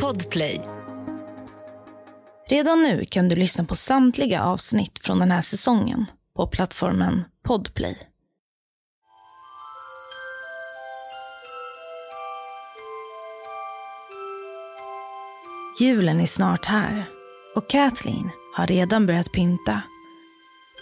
Podplay. 0.00 0.60
Redan 2.48 2.82
nu 2.82 3.04
kan 3.04 3.28
du 3.28 3.36
lyssna 3.36 3.64
på 3.64 3.74
samtliga 3.74 4.42
avsnitt 4.42 4.98
från 4.98 5.18
den 5.18 5.30
här 5.30 5.40
säsongen 5.40 6.06
på 6.36 6.46
plattformen 6.46 7.24
Podplay. 7.44 7.98
Julen 15.80 16.20
är 16.20 16.26
snart 16.26 16.64
här 16.64 17.04
och 17.54 17.70
Kathleen 17.70 18.30
har 18.54 18.66
redan 18.66 19.06
börjat 19.06 19.32
pynta. 19.32 19.82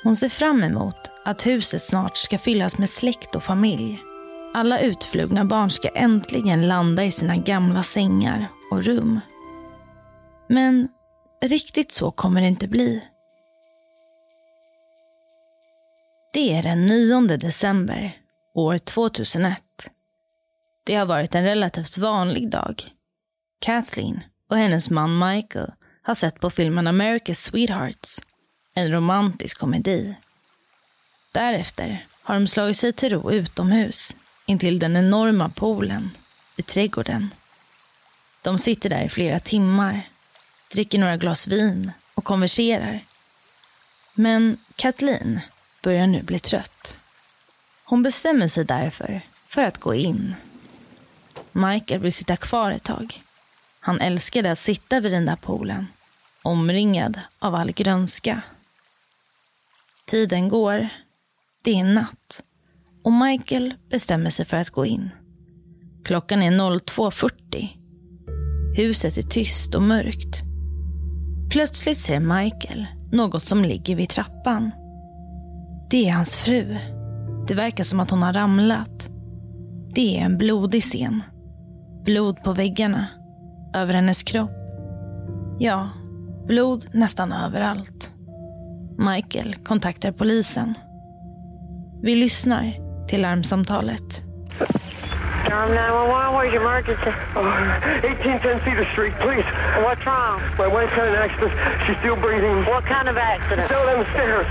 Hon 0.03 0.17
ser 0.17 0.29
fram 0.29 0.62
emot 0.62 1.11
att 1.25 1.46
huset 1.46 1.82
snart 1.82 2.17
ska 2.17 2.39
fyllas 2.39 2.79
med 2.79 2.89
släkt 2.89 3.35
och 3.35 3.43
familj. 3.43 4.10
Alla 4.55 4.80
utflugna 4.80 5.45
barn 5.45 5.71
ska 5.71 5.89
äntligen 5.89 6.69
landa 6.69 7.05
i 7.05 7.11
sina 7.11 7.37
gamla 7.37 7.83
sängar 7.83 8.48
och 8.71 8.84
rum. 8.84 9.21
Men 10.48 10.88
riktigt 11.42 11.92
så 11.92 12.11
kommer 12.11 12.41
det 12.41 12.47
inte 12.47 12.69
bli. 12.69 13.05
Det 16.33 16.55
är 16.55 16.62
den 16.62 16.87
9 16.87 17.20
december, 17.20 18.16
år 18.55 18.78
2001. 18.78 19.62
Det 20.84 20.95
har 20.95 21.06
varit 21.06 21.34
en 21.34 21.45
relativt 21.45 21.98
vanlig 21.98 22.51
dag. 22.51 22.84
Kathleen 23.61 24.20
och 24.48 24.56
hennes 24.56 24.91
man 24.91 25.19
Michael 25.19 25.73
har 26.03 26.14
sett 26.14 26.41
på 26.41 26.51
filmen 26.51 26.89
America's 26.89 27.34
Sweethearts, 27.34 28.20
en 28.75 28.92
romantisk 28.92 29.59
komedi. 29.59 30.17
Därefter 31.34 32.05
har 32.23 32.34
de 32.34 32.47
slagit 32.47 32.77
sig 32.77 32.92
till 32.92 33.11
ro 33.11 33.30
utomhus 33.30 34.17
intill 34.51 34.79
den 34.79 34.97
enorma 34.97 35.49
poolen 35.49 36.11
i 36.57 36.63
trädgården. 36.63 37.35
De 38.43 38.59
sitter 38.59 38.89
där 38.89 39.03
i 39.03 39.09
flera 39.09 39.41
timmar, 39.41 40.01
dricker 40.73 40.99
några 40.99 41.17
glas 41.17 41.47
vin 41.47 41.92
och 42.15 42.25
konverserar. 42.25 43.01
Men 44.15 44.57
Kathleen 44.77 45.41
börjar 45.83 46.07
nu 46.07 46.23
bli 46.23 46.39
trött. 46.39 46.97
Hon 47.84 48.03
bestämmer 48.03 48.48
sig 48.48 48.65
därför 48.65 49.20
för 49.48 49.62
att 49.62 49.79
gå 49.79 49.95
in. 49.95 50.34
Michael 51.53 52.01
vill 52.01 52.12
sitta 52.12 52.37
kvar 52.37 52.73
ett 52.73 52.85
tag. 52.85 53.23
Han 53.81 54.01
älskade 54.01 54.51
att 54.51 54.59
sitta 54.59 55.01
vid 55.01 55.12
den 55.12 55.27
där 55.27 55.37
poolen, 55.37 55.87
omringad 56.42 57.20
av 57.39 57.55
all 57.55 57.73
grönska. 57.73 58.42
Tiden 60.07 60.48
går. 60.48 60.89
Det 61.62 61.81
är 61.81 61.85
natt 61.85 62.42
och 63.05 63.12
Michael 63.12 63.75
bestämmer 63.91 64.31
sig 64.31 64.47
för 64.47 64.56
att 64.56 64.70
gå 64.70 64.87
in. 64.87 65.11
Klockan 66.05 66.43
är 66.43 66.51
02.40. 66.51 67.69
Huset 68.77 69.19
är 69.19 69.23
tyst 69.23 69.75
och 69.75 69.83
mörkt. 69.83 70.42
Plötsligt 71.51 71.98
ser 71.98 72.20
Michael 72.20 72.87
något 73.12 73.47
som 73.47 73.65
ligger 73.65 73.97
vid 73.97 74.09
trappan. 74.09 74.70
Det 75.91 76.09
är 76.09 76.12
hans 76.12 76.37
fru. 76.37 76.77
Det 77.48 77.55
verkar 77.55 77.84
som 77.84 78.01
att 78.01 78.11
hon 78.11 78.23
har 78.23 78.33
ramlat. 78.33 79.11
Det 79.95 80.19
är 80.19 80.25
en 80.25 80.39
blodig 80.39 80.83
scen. 80.83 81.23
Blod 82.05 82.42
på 82.42 82.53
väggarna. 82.53 83.07
Över 83.75 83.95
hennes 83.95 84.23
kropp. 84.23 84.51
Ja, 85.59 85.91
blod 86.47 86.87
nästan 86.92 87.33
överallt. 87.33 88.14
Michael 88.98 89.55
kontaktar 89.55 90.12
polisen. 90.12 90.75
Vi 92.03 92.14
lyssnar 92.14 92.89
till 93.11 93.20
larmsamtalet. 93.22 94.22
Tom 95.50 95.75
911, 95.75 96.34
where's 96.36 96.53
your 96.53 96.62
emergency? 96.62 97.11
Uh, 97.34 97.42
1810 98.06 98.62
Cedar 98.62 98.86
Street, 98.94 99.14
please. 99.19 99.42
What's 99.83 100.06
wrong? 100.06 100.39
My 100.55 100.69
wife 100.70 100.91
had 100.94 101.08
an 101.11 101.17
accident. 101.19 101.50
She's 101.86 101.98
still 101.98 102.14
breathing. 102.14 102.62
What 102.70 102.84
kind 102.86 103.08
of 103.11 103.17
accident? 103.19 103.67
Down 103.69 103.83
on 103.91 103.98
the 104.06 104.11
stairs. 104.14 104.47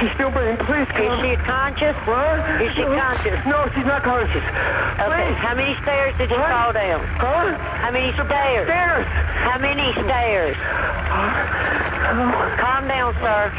She's 0.00 0.10
still 0.18 0.32
breathing. 0.34 0.58
Please 0.66 0.90
come. 0.90 1.06
Is 1.06 1.22
she 1.22 1.32
conscious? 1.46 1.94
What? 2.02 2.42
Is 2.66 2.74
she 2.74 2.82
conscious? 2.82 3.38
No, 3.46 3.70
she's 3.78 3.86
not 3.86 4.02
conscious. 4.02 4.42
Okay. 4.42 5.06
Please. 5.06 5.38
How 5.38 5.54
many 5.54 5.78
stairs 5.86 6.18
did 6.18 6.30
you 6.34 6.40
What? 6.42 6.50
fall 6.50 6.72
down? 6.74 6.98
Huh? 7.14 7.54
How 7.78 7.90
many 7.94 8.10
stairs? 8.18 8.66
Stairs. 8.66 9.06
How 9.46 9.58
many 9.62 9.86
stairs? 10.02 10.56
Calm 12.58 12.88
down, 12.90 13.14
sir. 13.22 13.54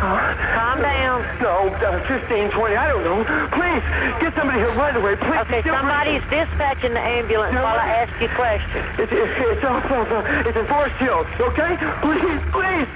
Calm 0.00 0.78
down. 0.82 1.18
No, 1.40 1.68
uh, 1.68 2.08
15, 2.08 2.50
20, 2.50 2.76
I 2.76 2.88
don't 2.88 3.04
know. 3.04 3.20
Please, 3.58 3.84
get 4.20 4.34
somebody 4.34 4.58
here 4.58 4.72
right 4.84 4.96
away. 4.96 5.16
Please. 5.16 5.40
Okay, 5.42 5.62
somebody's 5.62 6.22
dispatching 6.30 6.92
the 6.98 7.04
ambulance 7.18 7.54
No. 7.54 7.62
while 7.62 7.78
I 7.78 7.88
ask 8.02 8.12
you 8.22 8.28
questions. 8.42 8.86
It's, 8.98 9.12
it's, 9.12 9.34
it's 9.52 9.64
off 9.64 9.84
of, 9.90 10.06
uh, 10.12 10.48
it's 10.48 10.58
in 10.60 10.66
Forest 10.66 10.96
Hills, 11.04 11.26
okay? 11.48 11.72
Please, 12.02 12.42
please. 12.52 12.90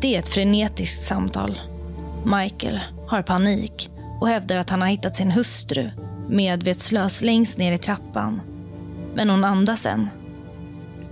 Det 0.00 0.14
är 0.14 0.18
ett 0.18 0.28
frenetiskt 0.28 1.04
samtal. 1.06 1.60
Michael 2.24 2.80
har 3.06 3.22
panik 3.22 3.90
och 4.20 4.28
hävdar 4.28 4.56
att 4.56 4.70
han 4.70 4.80
har 4.80 4.88
hittat 4.88 5.16
sin 5.16 5.30
hustru 5.30 5.90
medvetslös 6.28 7.22
längst 7.22 7.58
ner 7.58 7.72
i 7.72 7.78
trappan. 7.78 8.40
Men 9.14 9.30
hon 9.30 9.44
andas 9.44 9.86
än. 9.86 10.08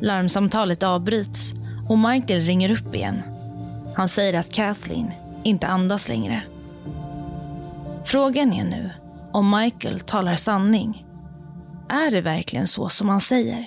Larmsamtalet 0.01 0.83
avbryts 0.83 1.53
och 1.89 1.99
Michael 1.99 2.41
ringer 2.41 2.71
upp 2.71 2.95
igen. 2.95 3.23
Han 3.99 4.09
säger 4.09 4.39
att 4.39 4.53
Kathleen 4.53 5.13
inte 5.43 5.67
andas 5.67 6.09
längre. 6.09 6.43
Frågan 8.05 8.53
är 8.53 8.65
nu 8.65 8.91
om 9.33 9.51
Michael 9.51 10.01
talar 10.01 10.37
sanning. 10.37 11.07
Är 11.89 12.11
det 12.11 12.21
verkligen 12.21 12.67
så 12.67 12.89
som 12.89 13.09
han 13.09 13.21
säger? 13.21 13.67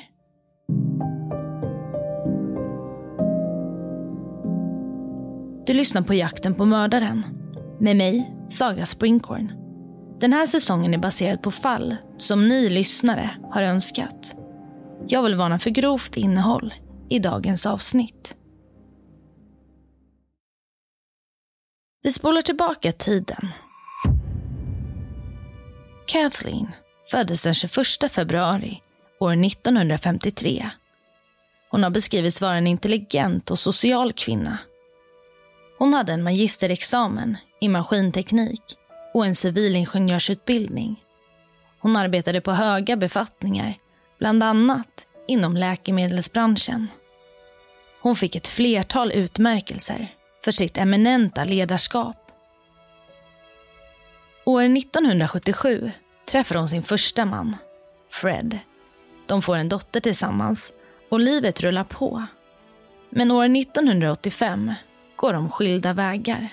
Du 5.66 5.74
lyssnar 5.74 6.02
på 6.02 6.14
Jakten 6.14 6.56
på 6.56 6.66
mördaren. 6.66 7.26
Med 7.80 7.96
mig, 7.96 8.34
Saga 8.48 8.86
Springhorn. 8.86 9.52
Den 10.20 10.34
här 10.34 10.46
säsongen 10.46 10.94
är 10.94 10.98
baserad 10.98 11.42
på 11.42 11.52
fall 11.52 11.96
som 12.18 12.48
ni 12.48 12.70
lyssnare 12.70 13.30
har 13.52 13.62
önskat. 13.62 14.36
Jag 15.08 15.24
vill 15.24 15.36
varna 15.36 15.60
för 15.60 15.70
grovt 15.70 16.18
innehåll 16.18 16.74
i 17.10 17.20
dagens 17.20 17.66
avsnitt. 17.66 18.38
Vi 22.04 22.12
spolar 22.12 22.42
tillbaka 22.42 22.92
tiden. 22.92 23.48
Kathleen 26.08 26.68
föddes 27.12 27.44
den 27.44 27.54
21 27.54 28.12
februari 28.12 28.82
år 29.20 29.46
1953. 29.46 30.70
Hon 31.70 31.84
har 31.84 31.90
beskrivits 31.90 32.42
vara 32.42 32.56
en 32.56 32.68
intelligent 32.68 33.52
och 33.52 33.60
social 33.60 34.14
kvinna. 34.14 34.58
Hon 35.78 35.94
hade 35.94 36.14
en 36.14 36.24
magisterexamen 36.24 37.38
i 37.62 37.70
maskinteknik 37.70 38.64
och 39.14 39.26
en 39.26 39.36
civilingenjörsutbildning. 39.36 41.04
Hon 41.80 41.96
arbetade 41.96 42.42
på 42.42 42.52
höga 42.52 42.96
befattningar, 42.96 43.76
bland 44.20 44.44
annat 44.44 45.08
inom 45.28 45.58
läkemedelsbranschen. 45.58 46.88
Hon 48.02 48.16
fick 48.16 48.36
ett 48.36 48.48
flertal 48.48 49.12
utmärkelser 49.12 50.16
för 50.44 50.52
sitt 50.52 50.78
eminenta 50.78 51.44
ledarskap. 51.44 52.32
År 54.46 54.62
1977 54.64 55.92
träffar 56.26 56.56
hon 56.56 56.68
sin 56.68 56.84
första 56.84 57.26
man, 57.26 57.58
Fred. 58.10 58.60
De 59.28 59.42
får 59.42 59.56
en 59.56 59.70
dotter 59.70 60.00
tillsammans 60.00 60.74
och 61.10 61.20
livet 61.20 61.62
rullar 61.62 61.84
på. 61.84 62.26
Men 63.10 63.32
år 63.32 63.46
1985 63.46 64.74
går 65.16 65.34
de 65.34 65.50
skilda 65.52 65.94
vägar. 65.94 66.50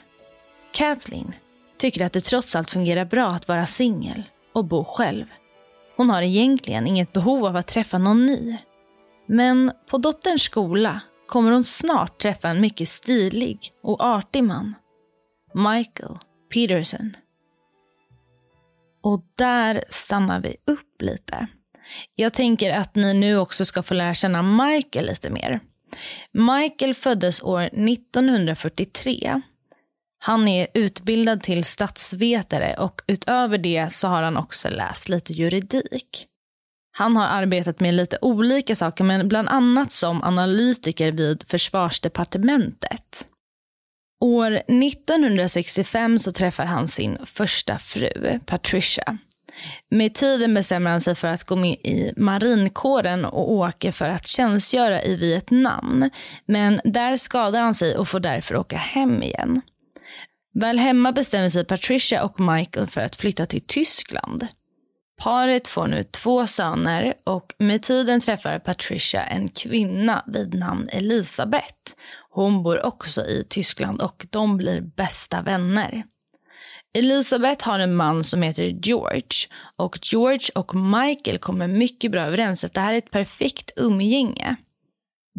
Kathleen 0.72 1.34
tycker 1.76 2.04
att 2.04 2.12
det 2.12 2.20
trots 2.20 2.56
allt 2.56 2.70
fungerar 2.70 3.04
bra 3.04 3.28
att 3.28 3.48
vara 3.48 3.66
singel 3.66 4.22
och 4.52 4.64
bo 4.64 4.84
själv. 4.84 5.26
Hon 5.96 6.10
har 6.10 6.22
egentligen 6.22 6.86
inget 6.86 7.12
behov 7.12 7.46
av 7.46 7.56
att 7.56 7.66
träffa 7.66 7.98
någon 7.98 8.26
ny. 8.26 8.56
Men 9.26 9.72
på 9.86 9.98
dotterns 9.98 10.42
skola 10.42 11.00
kommer 11.28 11.52
hon 11.52 11.64
snart 11.64 12.18
träffa 12.18 12.48
en 12.48 12.60
mycket 12.60 12.88
stilig 12.88 13.72
och 13.82 14.00
artig 14.00 14.44
man. 14.44 14.74
Michael 15.54 16.18
Peterson. 16.54 17.16
Och 19.02 19.22
där 19.38 19.84
stannar 19.88 20.40
vi 20.40 20.56
upp 20.66 21.02
lite. 21.02 21.46
Jag 22.14 22.32
tänker 22.32 22.72
att 22.72 22.94
ni 22.94 23.14
nu 23.14 23.38
också 23.38 23.64
ska 23.64 23.82
få 23.82 23.94
lära 23.94 24.14
känna 24.14 24.42
Michael 24.42 25.06
lite 25.06 25.30
mer. 25.30 25.60
Michael 26.32 26.94
föddes 26.94 27.42
år 27.42 27.62
1943. 27.62 29.42
Han 30.18 30.48
är 30.48 30.68
utbildad 30.74 31.42
till 31.42 31.64
statsvetare 31.64 32.76
och 32.78 33.00
utöver 33.06 33.58
det 33.58 33.92
så 33.92 34.08
har 34.08 34.22
han 34.22 34.36
också 34.36 34.68
läst 34.68 35.08
lite 35.08 35.32
juridik. 35.32 36.26
Han 36.98 37.16
har 37.16 37.26
arbetat 37.26 37.80
med 37.80 37.94
lite 37.94 38.18
olika 38.20 38.74
saker 38.74 39.04
men 39.04 39.28
bland 39.28 39.48
annat 39.48 39.92
som 39.92 40.24
analytiker 40.24 41.12
vid 41.12 41.44
försvarsdepartementet. 41.48 43.26
År 44.20 44.52
1965 44.52 46.18
så 46.18 46.32
träffar 46.32 46.64
han 46.64 46.88
sin 46.88 47.18
första 47.24 47.78
fru, 47.78 48.40
Patricia. 48.46 49.18
Med 49.90 50.14
tiden 50.14 50.54
bestämmer 50.54 50.90
han 50.90 51.00
sig 51.00 51.14
för 51.14 51.28
att 51.28 51.44
gå 51.44 51.56
med 51.56 51.72
i 51.72 52.12
marinkåren 52.16 53.24
och 53.24 53.52
åker 53.52 53.92
för 53.92 54.08
att 54.08 54.26
tjänstgöra 54.26 55.02
i 55.02 55.16
Vietnam. 55.16 56.10
Men 56.46 56.80
där 56.84 57.16
skadar 57.16 57.60
han 57.60 57.74
sig 57.74 57.96
och 57.96 58.08
får 58.08 58.20
därför 58.20 58.56
åka 58.56 58.76
hem 58.76 59.22
igen. 59.22 59.60
Väl 60.54 60.78
hemma 60.78 61.12
bestämmer 61.12 61.48
sig 61.48 61.64
Patricia 61.64 62.24
och 62.24 62.40
Michael 62.40 62.86
för 62.86 63.00
att 63.00 63.16
flytta 63.16 63.46
till 63.46 63.62
Tyskland. 63.66 64.48
Paret 65.18 65.68
får 65.68 65.86
nu 65.86 66.04
två 66.04 66.46
söner 66.46 67.14
och 67.24 67.54
med 67.58 67.82
tiden 67.82 68.20
träffar 68.20 68.58
Patricia 68.58 69.22
en 69.22 69.48
kvinna 69.48 70.24
vid 70.26 70.54
namn 70.54 70.88
Elisabeth. 70.92 71.94
Hon 72.30 72.62
bor 72.62 72.86
också 72.86 73.20
i 73.20 73.46
Tyskland 73.48 74.02
och 74.02 74.26
de 74.30 74.56
blir 74.56 74.80
bästa 74.80 75.42
vänner. 75.42 76.04
Elisabeth 76.98 77.68
har 77.68 77.78
en 77.78 77.96
man 77.96 78.24
som 78.24 78.42
heter 78.42 78.64
George 78.64 79.48
och 79.76 79.98
George 80.02 80.48
och 80.54 80.74
Michael 80.74 81.38
kommer 81.38 81.68
mycket 81.68 82.10
bra 82.10 82.20
överens. 82.20 82.60
det 82.60 82.80
här 82.80 82.94
är 82.94 82.98
ett 82.98 83.10
perfekt 83.10 83.72
umgänge. 83.76 84.56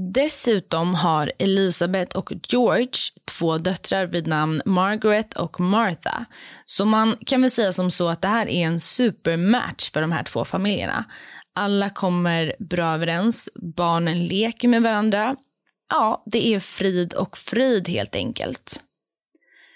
Dessutom 0.02 0.96
har 0.96 1.32
Elisabeth 1.40 2.18
och 2.18 2.32
George 2.50 2.92
två 3.26 3.58
döttrar 3.58 4.06
vid 4.06 4.28
namn 4.28 4.62
Margaret 4.66 5.34
och 5.34 5.60
Martha. 5.60 6.26
Så 6.66 6.86
man 6.86 7.18
kan 7.26 7.42
väl 7.42 7.52
säga 7.52 7.72
som 7.72 7.92
så 7.92 8.08
att 8.08 8.22
det 8.22 8.28
här 8.28 8.50
är 8.50 8.66
en 8.66 8.80
supermatch 8.80 9.92
för 9.92 10.02
de 10.02 10.12
här 10.12 10.24
två 10.24 10.46
familjerna. 10.46 11.06
Alla 11.56 11.90
kommer 11.90 12.56
bra 12.60 12.94
överens, 12.94 13.50
barnen 13.56 14.26
leker 14.26 14.68
med 14.68 14.82
varandra. 14.82 15.36
Ja, 15.90 16.24
det 16.26 16.48
är 16.48 16.60
frid 16.60 17.14
och 17.14 17.38
fröjd 17.38 17.90
helt 17.90 18.16
enkelt. 18.16 18.82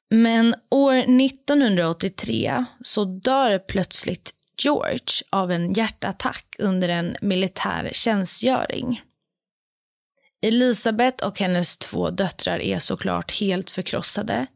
Men 0.10 0.56
år 0.72 0.96
1983 0.96 2.66
så 2.84 3.06
dör 3.06 3.60
plötsligt 3.60 4.34
George 4.64 5.24
av 5.30 5.52
en 5.52 5.74
hjärtattack 5.74 6.56
under 6.60 6.90
en 6.90 7.16
militär 7.22 7.90
tjänstgöring. 7.94 9.02
Elisabeth 10.44 11.28
och 11.28 11.40
hennes 11.40 11.78
två 11.78 12.10
döttrar 12.10 12.60
är 12.60 12.80
såklart 12.80 13.40
helt 13.40 13.70
förkrossade. 13.70 14.48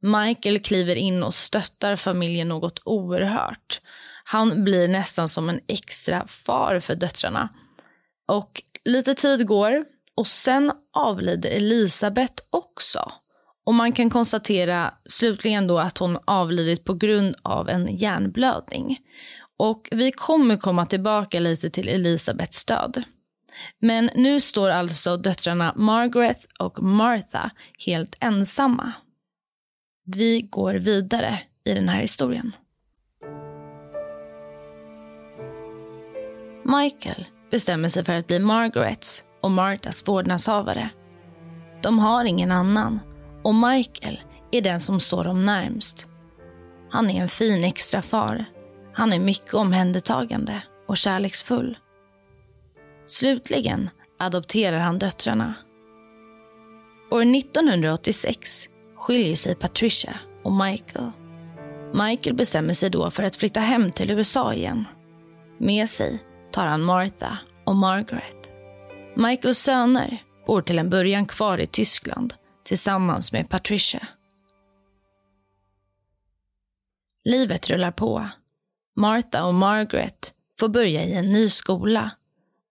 Michael 0.00 0.60
kliver 0.60 0.94
in 0.94 1.22
och 1.22 1.34
stöttar 1.34 1.96
familjen 1.96 2.48
något 2.48 2.80
oerhört. 2.84 3.80
Han 4.24 4.64
blir 4.64 4.88
nästan 4.88 5.28
som 5.28 5.48
en 5.48 5.60
extra 5.66 6.26
far 6.26 6.80
för 6.80 6.94
döttrarna. 6.94 7.48
Och 8.28 8.62
lite 8.84 9.14
tid 9.14 9.46
går 9.46 9.84
och 10.14 10.26
sen 10.26 10.72
avlider 10.92 11.50
Elisabeth 11.50 12.42
också. 12.50 13.12
Och 13.64 13.74
man 13.74 13.92
kan 13.92 14.10
konstatera 14.10 14.94
slutligen 15.04 15.66
då 15.66 15.78
att 15.78 15.98
hon 15.98 16.18
avlidit 16.24 16.84
på 16.84 16.94
grund 16.94 17.36
av 17.42 17.68
en 17.68 17.96
hjärnblödning. 17.96 18.98
Och 19.56 19.88
vi 19.90 20.12
kommer 20.12 20.56
komma 20.56 20.86
tillbaka 20.86 21.40
lite 21.40 21.70
till 21.70 21.88
Elisabeths 21.88 22.64
död. 22.64 23.04
Men 23.78 24.10
nu 24.14 24.40
står 24.40 24.70
alltså 24.70 25.16
döttrarna 25.16 25.72
Margaret 25.76 26.46
och 26.58 26.82
Martha 26.82 27.50
helt 27.86 28.16
ensamma. 28.20 28.92
Vi 30.04 30.40
går 30.40 30.74
vidare 30.74 31.38
i 31.64 31.74
den 31.74 31.88
här 31.88 32.00
historien. 32.00 32.52
Michael 36.64 37.26
bestämmer 37.50 37.88
sig 37.88 38.04
för 38.04 38.12
att 38.12 38.26
bli 38.26 38.38
Margarets 38.38 39.24
och 39.40 39.50
Marthas 39.50 40.08
vårdnadshavare. 40.08 40.90
De 41.82 41.98
har 41.98 42.24
ingen 42.24 42.50
annan 42.50 43.00
och 43.44 43.54
Michael 43.54 44.20
är 44.50 44.62
den 44.62 44.80
som 44.80 45.00
står 45.00 45.24
dem 45.24 45.46
närmst. 45.46 46.08
Han 46.90 47.10
är 47.10 47.22
en 47.22 47.28
fin 47.28 47.64
extrafar. 47.64 48.44
Han 48.92 49.12
är 49.12 49.18
mycket 49.18 49.54
omhändertagande 49.54 50.62
och 50.88 50.96
kärleksfull. 50.96 51.78
Slutligen 53.10 53.90
adopterar 54.18 54.78
han 54.78 54.98
döttrarna. 54.98 55.54
År 57.10 57.22
1986 57.22 58.68
skiljer 58.94 59.36
sig 59.36 59.54
Patricia 59.54 60.18
och 60.42 60.52
Michael. 60.52 61.10
Michael 61.94 62.36
bestämmer 62.36 62.72
sig 62.72 62.90
då 62.90 63.10
för 63.10 63.22
att 63.22 63.36
flytta 63.36 63.60
hem 63.60 63.92
till 63.92 64.10
USA 64.10 64.54
igen. 64.54 64.84
Med 65.58 65.90
sig 65.90 66.18
tar 66.50 66.66
han 66.66 66.82
Martha 66.82 67.38
och 67.64 67.76
Margaret. 67.76 68.50
Michaels 69.16 69.58
söner 69.58 70.22
bor 70.46 70.62
till 70.62 70.78
en 70.78 70.90
början 70.90 71.26
kvar 71.26 71.58
i 71.58 71.66
Tyskland 71.66 72.34
tillsammans 72.64 73.32
med 73.32 73.48
Patricia. 73.48 74.06
Livet 77.24 77.70
rullar 77.70 77.92
på. 77.92 78.28
Martha 78.96 79.44
och 79.44 79.54
Margaret 79.54 80.34
får 80.58 80.68
börja 80.68 81.04
i 81.04 81.12
en 81.12 81.32
ny 81.32 81.50
skola 81.50 82.10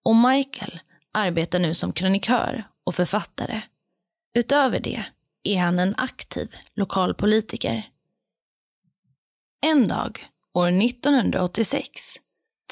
och 0.09 0.15
Michael 0.15 0.79
arbetar 1.11 1.59
nu 1.59 1.73
som 1.73 1.93
krönikör 1.93 2.67
och 2.83 2.95
författare. 2.95 3.61
Utöver 4.33 4.79
det 4.79 5.03
är 5.43 5.59
han 5.59 5.79
en 5.79 5.95
aktiv 5.97 6.55
lokalpolitiker. 6.75 7.89
En 9.61 9.87
dag, 9.87 10.29
år 10.53 10.67
1986, 10.67 11.91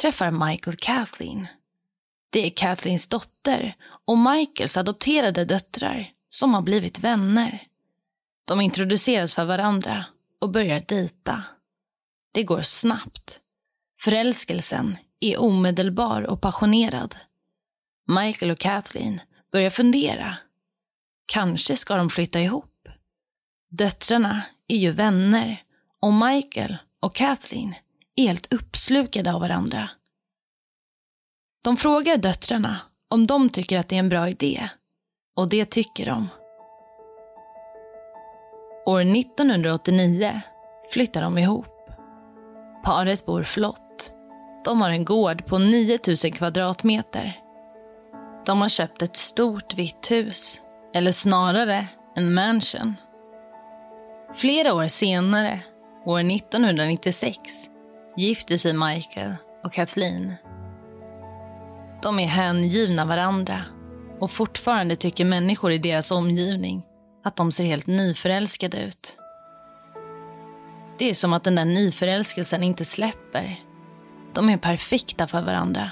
träffar 0.01 0.31
Michael 0.31 0.77
Kathleen. 0.77 1.47
Det 2.29 2.45
är 2.45 2.49
Kathleens 2.49 3.07
dotter 3.07 3.75
och 4.05 4.17
Michaels 4.17 4.77
adopterade 4.77 5.45
döttrar 5.45 6.11
som 6.29 6.53
har 6.53 6.61
blivit 6.61 6.99
vänner. 6.99 7.67
De 8.45 8.61
introduceras 8.61 9.33
för 9.33 9.45
varandra 9.45 10.05
och 10.39 10.49
börjar 10.49 10.83
dejta. 10.87 11.43
Det 12.31 12.43
går 12.43 12.61
snabbt. 12.61 13.39
Förälskelsen 13.99 14.97
är 15.19 15.41
omedelbar 15.41 16.21
och 16.21 16.41
passionerad. 16.41 17.15
Michael 18.07 18.51
och 18.51 18.59
Kathleen 18.59 19.21
börjar 19.51 19.69
fundera. 19.69 20.37
Kanske 21.25 21.75
ska 21.75 21.95
de 21.95 22.09
flytta 22.09 22.41
ihop. 22.41 22.89
Döttrarna 23.69 24.41
är 24.67 24.77
ju 24.77 24.91
vänner 24.91 25.63
och 25.99 26.13
Michael 26.13 26.77
och 26.99 27.15
Kathleen 27.15 27.75
är 28.15 28.27
helt 28.27 28.53
uppslukade 28.53 29.33
av 29.33 29.41
varandra. 29.41 29.89
De 31.63 31.77
frågar 31.77 32.17
döttrarna 32.17 32.77
om 33.09 33.27
de 33.27 33.49
tycker 33.49 33.79
att 33.79 33.87
det 33.87 33.95
är 33.95 33.99
en 33.99 34.09
bra 34.09 34.29
idé. 34.29 34.69
Och 35.35 35.49
det 35.49 35.65
tycker 35.65 36.05
de. 36.05 36.29
År 38.85 39.01
1989 39.01 40.41
flyttar 40.91 41.21
de 41.21 41.37
ihop. 41.37 41.89
Paret 42.83 43.25
bor 43.25 43.43
flott. 43.43 44.11
De 44.65 44.81
har 44.81 44.89
en 44.89 45.05
gård 45.05 45.45
på 45.45 45.57
9000 45.57 46.31
kvadratmeter. 46.31 47.46
De 48.47 48.61
har 48.61 48.69
köpt 48.69 49.01
ett 49.01 49.15
stort 49.15 49.73
vitt 49.73 50.11
hus, 50.11 50.61
eller 50.93 51.11
snarare 51.11 51.87
en 52.15 52.33
mansion. 52.33 52.93
Flera 54.35 54.73
år 54.73 54.87
senare, 54.87 55.61
år 56.05 56.19
1996, 56.19 57.37
gifter 58.17 58.57
sig 58.57 58.73
Michael 58.73 59.35
och 59.63 59.73
Kathleen. 59.73 60.33
De 62.03 62.19
är 62.19 62.27
hängivna 62.27 63.05
varandra 63.05 63.61
och 64.19 64.31
fortfarande 64.31 64.95
tycker 64.95 65.25
människor 65.25 65.71
i 65.71 65.77
deras 65.77 66.11
omgivning 66.11 66.83
att 67.23 67.35
de 67.35 67.51
ser 67.51 67.65
helt 67.65 67.87
nyförälskade 67.87 68.77
ut. 68.77 69.17
Det 70.99 71.09
är 71.09 71.13
som 71.13 71.33
att 71.33 71.43
den 71.43 71.55
där 71.55 71.65
nyförälskelsen 71.65 72.63
inte 72.63 72.85
släpper. 72.85 73.59
De 74.33 74.49
är 74.49 74.57
perfekta 74.57 75.27
för 75.27 75.41
varandra. 75.41 75.91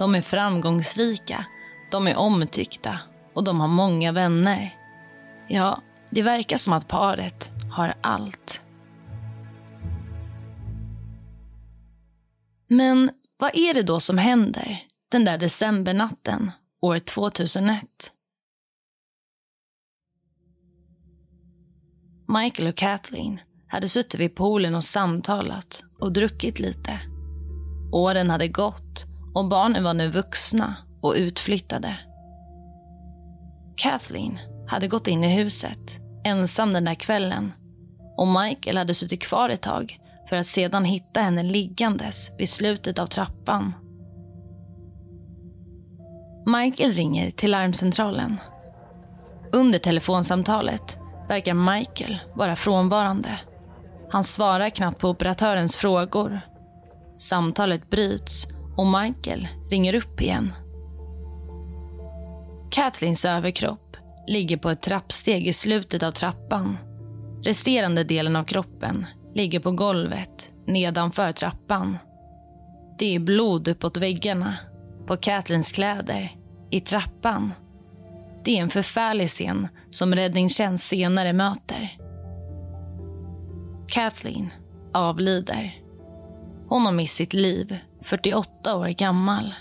De 0.00 0.14
är 0.14 0.22
framgångsrika, 0.22 1.46
de 1.90 2.06
är 2.06 2.16
omtyckta 2.16 2.98
och 3.34 3.44
de 3.44 3.60
har 3.60 3.68
många 3.68 4.12
vänner. 4.12 4.74
Ja, 5.48 5.82
det 6.10 6.22
verkar 6.22 6.56
som 6.56 6.72
att 6.72 6.88
paret 6.88 7.50
har 7.72 7.94
allt. 8.00 8.64
Men 12.68 13.10
vad 13.38 13.50
är 13.54 13.74
det 13.74 13.82
då 13.82 14.00
som 14.00 14.18
händer 14.18 14.82
den 15.10 15.24
där 15.24 15.38
decembernatten 15.38 16.50
år 16.82 16.98
2001? 16.98 17.84
Michael 22.28 22.68
och 22.68 22.76
Kathleen 22.76 23.40
hade 23.68 23.88
suttit 23.88 24.20
vid 24.20 24.34
poolen 24.34 24.74
och 24.74 24.84
samtalat 24.84 25.82
och 25.98 26.12
druckit 26.12 26.60
lite. 26.60 27.00
Åren 27.92 28.30
hade 28.30 28.48
gått 28.48 29.09
och 29.34 29.48
barnen 29.48 29.84
var 29.84 29.94
nu 29.94 30.08
vuxna 30.08 30.76
och 31.00 31.14
utflyttade. 31.16 31.96
Kathleen 33.76 34.38
hade 34.68 34.88
gått 34.88 35.08
in 35.08 35.24
i 35.24 35.36
huset, 35.36 36.00
ensam 36.24 36.72
den 36.72 36.84
där 36.84 36.94
kvällen 36.94 37.52
och 38.16 38.28
Michael 38.28 38.76
hade 38.76 38.94
suttit 38.94 39.22
kvar 39.22 39.48
ett 39.48 39.62
tag 39.62 39.98
för 40.28 40.36
att 40.36 40.46
sedan 40.46 40.84
hitta 40.84 41.20
henne 41.20 41.42
liggandes 41.42 42.30
vid 42.38 42.48
slutet 42.48 42.98
av 42.98 43.06
trappan. 43.06 43.72
Michael 46.46 46.90
ringer 46.90 47.30
till 47.30 47.50
larmcentralen. 47.50 48.40
Under 49.52 49.78
telefonsamtalet 49.78 50.98
verkar 51.28 51.54
Michael 51.54 52.18
vara 52.34 52.56
frånvarande. 52.56 53.40
Han 54.10 54.24
svarar 54.24 54.70
knappt 54.70 54.98
på 54.98 55.08
operatörens 55.08 55.76
frågor 55.76 56.40
Samtalet 57.14 57.90
bryts 57.90 58.46
och 58.80 58.86
Michael 58.86 59.48
ringer 59.70 59.94
upp 59.94 60.20
igen. 60.20 60.52
Kathleens 62.70 63.24
överkropp 63.24 63.96
ligger 64.26 64.56
på 64.56 64.70
ett 64.70 64.82
trappsteg 64.82 65.46
i 65.46 65.52
slutet 65.52 66.02
av 66.02 66.12
trappan. 66.12 66.78
Resterande 67.42 68.04
delen 68.04 68.36
av 68.36 68.44
kroppen 68.44 69.06
ligger 69.34 69.60
på 69.60 69.70
golvet 69.70 70.52
nedanför 70.66 71.32
trappan. 71.32 71.98
Det 72.98 73.14
är 73.14 73.20
blod 73.20 73.68
uppåt 73.68 73.96
väggarna, 73.96 74.56
på 75.06 75.16
Kathleens 75.16 75.72
kläder, 75.72 76.30
i 76.70 76.80
trappan. 76.80 77.52
Det 78.44 78.58
är 78.58 78.62
en 78.62 78.70
förfärlig 78.70 79.28
scen 79.28 79.68
som 79.90 80.14
räddningstjänst 80.14 80.88
senare 80.88 81.32
möter. 81.32 81.96
Kathleen 83.88 84.50
avlider. 84.92 85.74
Hon 86.68 86.86
har 86.86 86.92
mist 86.92 87.16
sitt 87.16 87.34
liv, 87.34 87.78
48 88.02 88.76
år 88.76 88.88
gammal. 88.88 89.54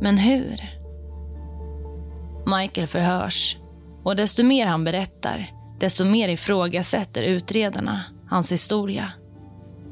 Men 0.00 0.18
hur? 0.18 0.60
Michael 2.46 2.86
förhörs 2.86 3.56
och 4.02 4.16
desto 4.16 4.42
mer 4.42 4.66
han 4.66 4.84
berättar, 4.84 5.52
desto 5.80 6.04
mer 6.04 6.28
ifrågasätter 6.28 7.22
utredarna 7.22 8.04
hans 8.28 8.52
historia. 8.52 9.12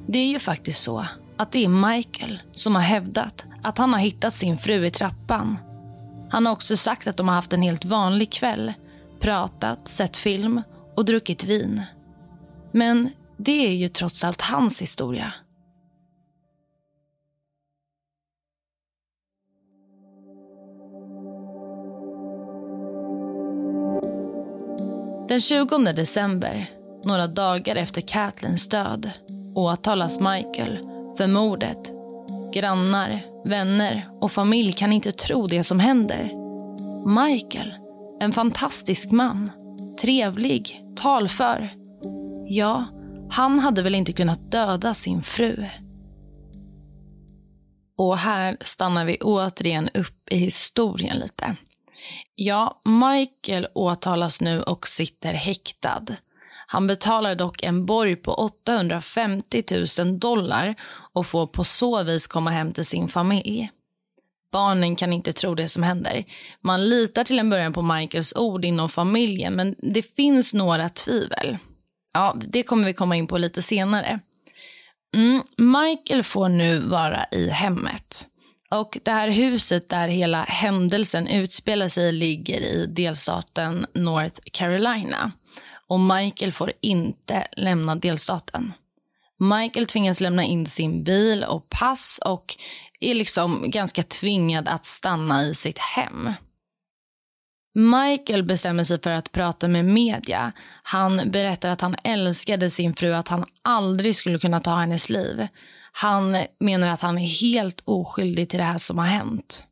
Det 0.07 0.19
är 0.19 0.27
ju 0.27 0.39
faktiskt 0.39 0.83
så 0.83 1.07
att 1.37 1.53
det 1.53 1.65
är 1.65 1.97
Michael 1.97 2.43
som 2.53 2.75
har 2.75 2.83
hävdat 2.83 3.45
att 3.63 3.79
han 3.79 3.93
har 3.93 4.01
hittat 4.01 4.35
sin 4.35 4.59
fru 4.59 4.87
i 4.87 4.91
trappan. 4.91 5.59
Han 6.31 6.47
har 6.47 6.53
också 6.53 6.77
sagt 6.77 7.07
att 7.07 7.17
de 7.17 7.29
har 7.29 7.35
haft 7.35 7.53
en 7.53 7.63
helt 7.63 7.85
vanlig 7.85 8.33
kväll, 8.33 8.73
pratat, 9.21 9.89
sett 9.89 10.17
film 10.17 10.63
och 10.97 11.05
druckit 11.05 11.45
vin. 11.45 11.83
Men 12.73 13.11
det 13.37 13.67
är 13.67 13.73
ju 13.73 13.89
trots 13.89 14.25
allt 14.25 14.41
hans 14.41 14.83
historia. 14.83 15.33
Den 25.29 25.41
20 25.41 25.79
december, 25.79 26.71
några 27.05 27.27
dagar 27.27 27.77
efter 27.77 28.01
Kathleens 28.01 28.69
död, 28.69 29.11
åtalas 29.55 30.21
Michael 30.21 30.79
för 31.17 31.27
mordet. 31.27 31.93
Grannar, 32.53 33.23
vänner 33.49 34.09
och 34.21 34.33
familj 34.33 34.73
kan 34.73 34.93
inte 34.93 35.13
tro 35.13 35.47
det 35.47 35.63
som 35.63 35.81
händer. 35.81 36.31
Michael, 37.25 37.75
en 38.21 38.33
fantastisk 38.33 39.11
man, 39.11 39.51
trevlig, 40.03 40.83
talför. 40.97 41.71
Ja, 42.47 42.85
han 43.31 43.59
hade 43.59 43.83
väl 43.83 43.95
inte 43.95 44.13
kunnat 44.13 44.51
döda 44.51 44.95
sin 44.95 45.23
fru. 45.23 45.67
Och 47.97 48.19
här 48.19 48.57
stannar 48.61 49.05
vi 49.05 49.19
återigen 49.21 49.89
upp 49.95 50.29
i 50.31 50.37
historien 50.37 51.19
lite. 51.19 51.57
Ja, 52.35 52.81
Michael 52.85 53.67
åtalas 53.75 54.41
nu 54.41 54.63
och 54.63 54.89
sitter 54.89 55.33
häktad. 55.33 56.05
Han 56.67 56.87
betalar 56.87 57.35
dock 57.35 57.63
en 57.63 57.87
borg 57.87 58.17
på 58.17 58.35
850 58.35 59.63
000 60.01 60.19
dollar 60.19 60.75
och 61.13 61.27
får 61.27 61.47
på 61.47 61.65
så 61.65 62.03
vis 62.03 62.27
komma 62.27 62.51
hem 62.51 62.73
till 62.73 62.85
sin 62.85 63.09
familj. 63.09 63.71
Barnen 64.53 64.97
kan 64.97 65.13
inte 65.13 65.33
tro 65.33 65.55
det 65.55 65.69
som 65.69 65.83
händer. 65.83 66.25
Man 66.61 66.89
litar 66.89 67.25
till 67.25 67.39
en 67.39 67.51
början 67.51 67.73
på 67.73 67.83
Michaels 67.83 68.35
ord 68.37 68.65
inom 68.65 68.89
familjen 68.89 69.55
men 69.55 69.75
det 69.79 70.15
finns 70.17 70.55
några 70.55 70.89
tvivel. 70.89 71.59
Ja, 72.13 72.37
det 72.49 72.63
kommer 72.63 72.87
vi 72.87 72.95
komma 72.95 73.17
in 73.17 73.27
på 73.27 73.39
lite 73.39 73.63
senare. 73.63 74.21
Mm, 75.17 75.43
Michael 75.57 76.23
får 76.23 76.49
nu 76.49 76.79
vara 76.79 77.27
i 77.31 77.49
hemmet. 77.49 78.27
Och 78.71 78.99
Det 79.03 79.11
här 79.11 79.29
huset 79.29 79.89
där 79.89 80.09
hela 80.09 80.43
händelsen 80.43 81.29
utspelar 81.29 81.89
sig 81.89 82.13
ligger 82.13 82.61
i 82.61 82.87
delstaten 82.87 83.87
North 83.95 84.41
Carolina. 84.53 85.33
Och 85.87 86.01
Michael 86.01 86.53
får 86.53 86.73
inte 86.81 87.47
lämna 87.53 87.95
delstaten. 87.95 88.73
Michael 89.39 89.87
tvingas 89.87 90.21
lämna 90.21 90.45
in 90.45 90.67
sin 90.67 91.05
bil 91.05 91.45
och 91.45 91.69
pass 91.69 92.21
och 92.25 92.57
är 93.01 93.15
liksom 93.15 93.71
ganska 93.71 94.03
tvingad 94.03 94.69
att 94.69 94.87
stanna 94.87 95.43
i 95.43 95.55
sitt 95.55 95.79
hem. 95.79 96.31
Michael 97.75 98.43
bestämmer 98.43 98.85
sig 98.85 99.01
för 99.03 99.11
att 99.11 99.33
prata 99.33 99.69
med 99.69 99.85
media. 99.85 100.53
Han 100.83 101.31
berättar 101.31 101.69
att 101.69 101.81
han 101.81 101.97
älskade 102.05 102.71
sin 102.71 102.95
fru, 102.95 103.15
att 103.15 103.29
han 103.29 103.45
aldrig 103.63 104.17
skulle 104.17 104.39
kunna 104.39 104.61
ta 104.61 104.75
hennes 104.75 105.11
liv. 105.11 105.47
Han 105.97 106.37
menar 106.61 106.89
att 106.89 107.01
han 107.01 107.19
är 107.19 107.27
helt 107.27 107.83
oskyldig 107.85 108.49
till 108.49 108.59
det 108.59 108.65
här 108.65 108.79
som 108.79 108.99
har 108.99 109.07
hänt. 109.07 109.65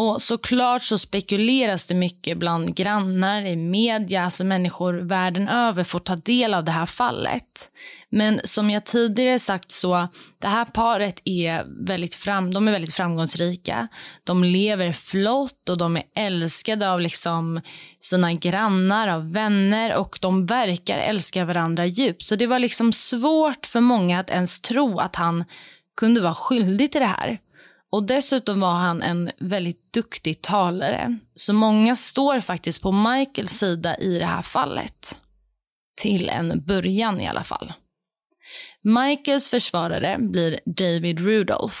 Och 0.00 0.22
såklart 0.22 0.82
så 0.82 0.98
spekuleras 0.98 1.86
det 1.86 1.94
mycket 1.94 2.38
bland 2.38 2.76
grannar, 2.76 3.42
i 3.42 3.56
media, 3.56 4.24
alltså 4.24 4.44
människor 4.44 4.94
världen 4.94 5.48
över 5.48 5.84
får 5.84 5.98
ta 5.98 6.16
del 6.16 6.54
av 6.54 6.64
det 6.64 6.70
här 6.70 6.86
fallet. 6.86 7.70
Men 8.10 8.40
som 8.44 8.70
jag 8.70 8.86
tidigare 8.86 9.38
sagt 9.38 9.70
så, 9.70 10.08
det 10.38 10.48
här 10.48 10.64
paret 10.64 11.22
är 11.24 11.64
väldigt, 11.86 12.14
fram, 12.14 12.54
de 12.54 12.68
är 12.68 12.72
väldigt 12.72 12.94
framgångsrika. 12.94 13.88
De 14.24 14.44
lever 14.44 14.92
flott 14.92 15.68
och 15.68 15.78
de 15.78 15.96
är 15.96 16.04
älskade 16.14 16.90
av 16.90 17.00
liksom 17.00 17.60
sina 18.00 18.32
grannar, 18.32 19.08
av 19.08 19.32
vänner 19.32 19.96
och 19.96 20.18
de 20.20 20.46
verkar 20.46 20.98
älska 20.98 21.44
varandra 21.44 21.86
djupt. 21.86 22.22
Så 22.22 22.36
det 22.36 22.46
var 22.46 22.58
liksom 22.58 22.92
svårt 22.92 23.66
för 23.66 23.80
många 23.80 24.20
att 24.20 24.30
ens 24.30 24.60
tro 24.60 24.98
att 24.98 25.16
han 25.16 25.44
kunde 25.96 26.20
vara 26.20 26.34
skyldig 26.34 26.92
till 26.92 27.00
det 27.00 27.06
här. 27.06 27.38
Och 27.92 28.06
dessutom 28.06 28.60
var 28.60 28.72
han 28.72 29.02
en 29.02 29.30
väldigt 29.38 29.92
duktig 29.92 30.42
talare. 30.42 31.18
Så 31.34 31.52
många 31.52 31.96
står 31.96 32.40
faktiskt 32.40 32.82
på 32.82 32.92
Michaels 32.92 33.52
sida 33.52 33.96
i 33.96 34.18
det 34.18 34.26
här 34.26 34.42
fallet. 34.42 35.20
Till 36.00 36.28
en 36.28 36.64
början 36.66 37.20
i 37.20 37.28
alla 37.28 37.44
fall. 37.44 37.72
Michaels 38.82 39.48
försvarare 39.48 40.16
blir 40.18 40.60
David 40.66 41.20
Rudolph. 41.20 41.76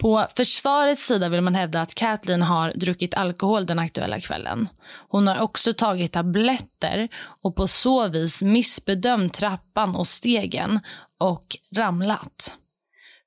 På 0.00 0.26
försvarets 0.36 1.06
sida 1.06 1.28
vill 1.28 1.40
man 1.40 1.54
hävda 1.54 1.80
att 1.80 1.94
Kathleen 1.94 2.42
har 2.42 2.72
druckit 2.74 3.14
alkohol 3.14 3.66
den 3.66 3.78
aktuella 3.78 4.20
kvällen. 4.20 4.68
Hon 5.08 5.26
har 5.26 5.40
också 5.40 5.72
tagit 5.72 6.12
tabletter 6.12 7.08
och 7.42 7.56
på 7.56 7.66
så 7.66 8.08
vis 8.08 8.42
missbedömt 8.42 9.34
trappan 9.34 9.96
och 9.96 10.06
stegen 10.06 10.80
och 11.20 11.56
ramlat. 11.76 12.56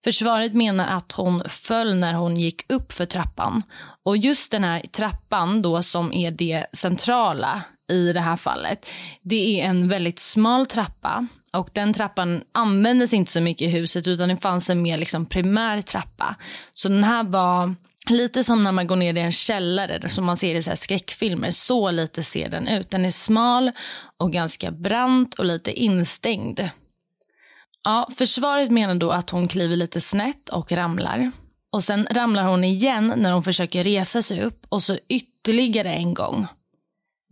Försvaret 0.03 0.53
menar 0.53 0.98
att 0.98 1.12
hon 1.12 1.43
föll 1.50 1.95
när 1.95 2.13
hon 2.13 2.36
gick 2.36 2.72
upp 2.72 2.93
för 2.93 3.05
trappan. 3.05 3.63
Och 4.05 4.17
just 4.17 4.51
den 4.51 4.63
här 4.63 4.81
trappan 4.81 5.62
då 5.62 5.83
som 5.83 6.13
är 6.13 6.31
det 6.31 6.65
centrala 6.74 7.62
i 7.91 8.13
det 8.13 8.19
här 8.19 8.38
fallet. 8.38 8.91
Det 9.22 9.62
är 9.62 9.65
en 9.65 9.88
väldigt 9.88 10.19
smal 10.19 10.65
trappa 10.65 11.27
och 11.53 11.69
den 11.74 11.93
trappan 11.93 12.41
användes 12.51 13.13
inte 13.13 13.31
så 13.31 13.41
mycket 13.41 13.67
i 13.67 13.72
huset 13.72 14.07
utan 14.07 14.29
det 14.29 14.38
fanns 14.38 14.69
en 14.69 14.81
mer 14.81 14.98
liksom 14.98 15.25
primär 15.25 15.81
trappa. 15.81 16.36
Så 16.74 16.89
den 16.89 17.03
här 17.03 17.24
var 17.24 17.75
lite 18.10 18.43
som 18.43 18.63
när 18.63 18.72
man 18.72 18.88
går 18.88 18.95
ner 18.95 19.13
i 19.13 19.19
en 19.19 19.31
källare 19.31 20.10
som 20.10 20.25
man 20.25 20.38
ser 20.38 20.55
i 20.55 20.63
så 20.63 20.72
här 20.72 20.75
skräckfilmer. 20.75 21.51
Så 21.51 21.91
lite 21.91 22.24
ser 22.24 22.50
den 22.50 22.67
ut. 22.67 22.89
Den 22.89 23.05
är 23.05 23.12
smal 23.12 23.72
och 24.17 24.33
ganska 24.33 24.72
brant 24.72 25.33
och 25.33 25.45
lite 25.45 25.72
instängd. 25.72 26.69
Ja, 27.84 28.10
försvaret 28.16 28.72
menar 28.72 28.96
då 28.96 29.12
att 29.12 29.30
hon 29.30 29.48
kliver 29.48 29.75
lite 29.75 30.02
snett 30.02 30.50
och 30.50 30.72
ramlar. 30.72 31.32
Och 31.72 31.84
Sen 31.84 32.08
ramlar 32.12 32.44
hon 32.44 32.63
igen 32.63 33.13
när 33.18 33.32
hon 33.32 33.44
försöker 33.44 33.84
resa 33.84 34.22
sig 34.22 34.42
upp 34.42 34.66
och 34.70 34.84
så 34.84 34.98
ytterligare 35.10 35.94
en 35.94 36.13
gång. 36.13 36.48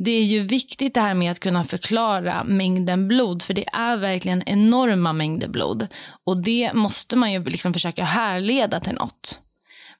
Det 0.03 0.11
är 0.11 0.23
ju 0.23 0.39
viktigt 0.39 0.93
det 0.93 1.01
här 1.01 1.13
med 1.13 1.31
att 1.31 1.39
kunna 1.39 1.63
förklara 1.63 2.43
mängden 2.43 3.07
blod 3.07 3.43
för 3.43 3.53
det 3.53 3.65
är 3.73 3.97
verkligen 3.97 4.43
enorma 4.45 5.13
mängder 5.13 5.47
blod. 5.47 5.87
Och 6.25 6.43
det 6.43 6.73
måste 6.73 7.15
man 7.15 7.31
ju 7.31 7.43
liksom 7.43 7.73
försöka 7.73 8.03
härleda 8.03 8.79
till 8.79 8.93
något. 8.93 9.39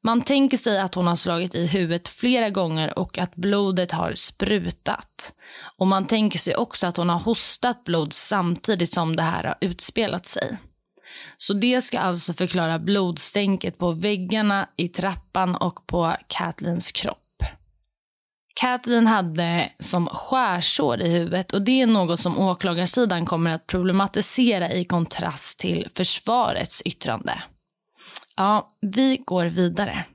Man 0.04 0.22
tänker 0.22 0.58
sig 0.58 0.80
att 0.80 0.96
hon 0.96 1.08
har 1.08 1.16
slagit 1.16 1.56
i 1.56 1.68
huvudet 1.68 2.08
flera 2.08 2.50
gånger 2.50 3.00
och 3.00 3.18
att 3.18 3.36
blodet 3.36 3.92
har 3.92 4.14
sprutat. 4.16 5.34
Och 5.78 5.88
Man 5.88 6.08
tänker 6.08 6.40
sig 6.40 6.56
också 6.56 6.88
att 6.88 6.98
hon 6.98 7.10
har 7.10 7.20
hostat 7.20 7.84
blod 7.84 8.14
samtidigt 8.14 8.94
som 8.94 9.16
det 9.16 9.24
här 9.24 9.44
har 9.44 9.58
utspelat 9.62 10.26
sig. 10.26 10.58
Så 11.38 11.54
det 11.54 11.82
ska 11.82 12.00
alltså 12.00 12.34
förklara 12.34 12.80
blodstänket 12.80 13.78
på 13.78 13.92
väggarna, 13.92 14.68
i 14.78 14.88
trappan 14.88 15.56
och 15.56 15.88
på 15.88 16.16
Kathlins 16.28 16.92
kropp. 16.92 17.18
Kathleen 18.56 19.08
hade 19.08 19.72
som 19.80 20.08
skärsår 20.08 21.02
i 21.02 21.10
huvudet 21.10 21.54
och 21.54 21.62
det 21.62 21.82
är 21.82 21.88
något 21.88 22.20
som 22.20 22.40
åklagarsidan 22.40 23.26
kommer 23.26 23.52
att 23.52 23.68
problematisera 23.68 24.72
i 24.72 24.86
kontrast 24.86 25.60
till 25.60 25.88
försvarets 25.96 26.82
yttrande. 26.82 27.44
Ja, 28.36 28.70
vi 28.82 29.18
går 29.26 29.46
vidare. 29.46 30.06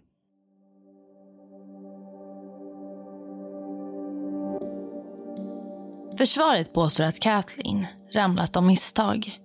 Försvaret 6.18 6.72
påstår 6.72 7.04
att 7.04 7.20
Kathleen 7.20 7.86
ramlat 8.14 8.56
av 8.56 8.62
misstag. 8.62 9.38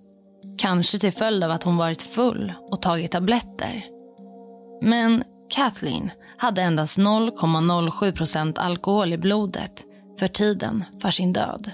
Kanske 0.58 0.98
till 0.98 1.12
följd 1.12 1.44
av 1.44 1.50
att 1.50 1.62
hon 1.62 1.76
varit 1.76 2.02
full 2.02 2.52
och 2.70 2.82
tagit 2.82 3.10
tabletter. 3.10 3.84
Men 4.82 5.24
Kathleen 5.50 6.10
hade 6.38 6.62
endast 6.62 6.98
0,07 6.98 8.12
procent 8.12 8.58
alkohol 8.58 9.12
i 9.12 9.18
blodet 9.18 9.84
för 10.18 10.28
tiden 10.28 10.84
för 11.02 11.10
sin 11.10 11.32
död. 11.32 11.70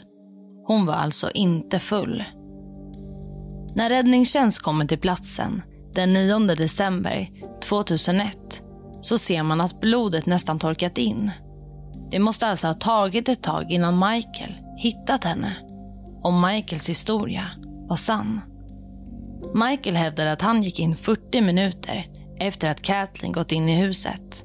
Hon 0.67 0.87
var 0.87 0.95
alltså 0.95 1.31
inte 1.31 1.78
full. 1.78 2.25
När 3.75 3.88
räddningstjänst 3.88 4.62
kommer 4.62 4.85
till 4.85 4.99
platsen 4.99 5.62
den 5.95 6.12
9 6.12 6.38
december 6.38 7.28
2001 7.62 8.62
så 9.00 9.18
ser 9.18 9.42
man 9.42 9.61
att 9.61 9.80
blodet 9.80 10.26
nästan 10.26 10.59
torkat 10.59 10.99
in. 10.99 11.30
Det 12.11 12.18
måste 12.18 12.47
alltså 12.47 12.66
ha 12.66 12.75
tagit 12.75 13.28
ett 13.28 13.42
tag 13.42 13.71
innan 13.71 13.99
Michael 13.99 14.54
hittat 14.76 15.25
henne. 15.25 15.57
Om 16.23 16.40
Michaels 16.40 16.88
historia 16.88 17.45
var 17.88 17.97
sann. 17.97 18.40
Michael 19.54 19.97
hävdade 19.97 20.33
att 20.33 20.42
han 20.42 20.62
gick 20.62 20.80
in 20.80 20.97
40 20.97 21.40
minuter 21.40 22.07
efter 22.40 22.68
att 22.68 22.83
Kathleen 22.83 23.33
gått 23.33 23.52
in 23.52 23.68
i 23.68 23.76
huset. 23.76 24.45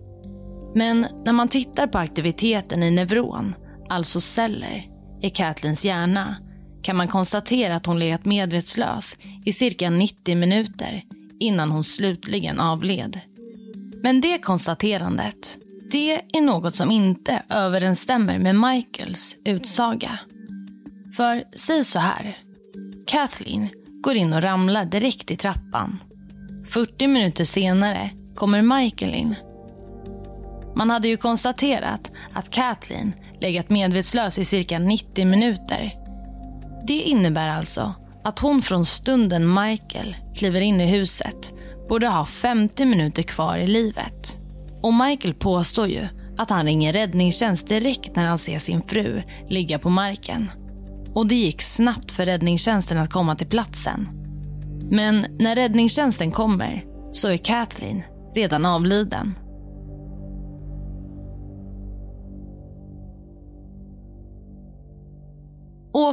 Men 0.75 1.07
när 1.25 1.33
man 1.33 1.47
tittar 1.47 1.87
på 1.87 1.97
aktiviteten 1.97 2.83
i 2.83 2.91
neuron, 2.91 3.55
alltså 3.89 4.19
celler, 4.19 4.85
i 5.21 5.29
Kathleens 5.29 5.85
hjärna 5.85 6.35
kan 6.81 6.95
man 6.95 7.07
konstatera 7.07 7.75
att 7.75 7.85
hon 7.85 7.99
legat 7.99 8.25
medvetslös 8.25 9.17
i 9.45 9.53
cirka 9.53 9.89
90 9.89 10.35
minuter 10.35 11.03
innan 11.43 11.71
hon 11.71 11.83
slutligen 11.83 12.59
avled. 12.59 13.19
Men 14.03 14.21
det 14.21 14.37
konstaterandet, 14.37 15.57
det 15.91 16.37
är 16.37 16.41
något 16.41 16.75
som 16.75 16.91
inte 16.91 17.43
överensstämmer 17.49 18.39
med 18.39 18.55
Michaels 18.55 19.35
utsaga. 19.45 20.19
För 21.17 21.43
säg 21.55 21.83
så 21.83 21.99
här. 21.99 22.37
Kathleen 23.07 23.69
går 24.03 24.15
in 24.15 24.33
och 24.33 24.41
ramlar 24.41 24.85
direkt 24.85 25.31
i 25.31 25.35
trappan. 25.35 25.99
40 26.69 27.07
minuter 27.07 27.43
senare 27.43 28.09
kommer 28.35 28.61
Michael 28.61 29.13
in. 29.13 29.35
Man 30.75 30.89
hade 30.89 31.07
ju 31.07 31.17
konstaterat 31.17 32.11
att 32.33 32.49
Kathleen 32.49 33.13
legat 33.39 33.69
medvetslös 33.69 34.39
i 34.39 34.45
cirka 34.45 34.79
90 34.79 35.25
minuter. 35.25 35.93
Det 36.87 37.01
innebär 37.01 37.49
alltså 37.49 37.93
att 38.23 38.39
hon 38.39 38.61
från 38.61 38.85
stunden 38.85 39.53
Michael 39.53 40.15
kliver 40.35 40.61
in 40.61 40.81
i 40.81 40.85
huset 40.85 41.53
borde 41.89 42.07
ha 42.07 42.25
50 42.25 42.85
minuter 42.85 43.23
kvar 43.23 43.57
i 43.57 43.67
livet. 43.67 44.37
Och 44.81 44.93
Michael 44.93 45.33
påstår 45.33 45.87
ju 45.87 46.07
att 46.37 46.49
han 46.49 46.65
ringer 46.65 46.93
räddningstjänst 46.93 47.67
direkt 47.67 48.15
när 48.15 48.25
han 48.25 48.37
ser 48.37 48.59
sin 48.59 48.81
fru 48.81 49.21
ligga 49.49 49.79
på 49.79 49.89
marken. 49.89 50.51
Och 51.13 51.27
det 51.27 51.35
gick 51.35 51.61
snabbt 51.61 52.11
för 52.11 52.25
räddningstjänsten 52.25 52.97
att 52.97 53.13
komma 53.13 53.35
till 53.35 53.47
platsen. 53.47 54.07
Men 54.91 55.25
när 55.39 55.55
räddningstjänsten 55.55 56.31
kommer 56.31 56.83
så 57.11 57.27
är 57.27 57.37
Kathleen 57.37 58.03
redan 58.35 58.65
avliden. 58.65 59.35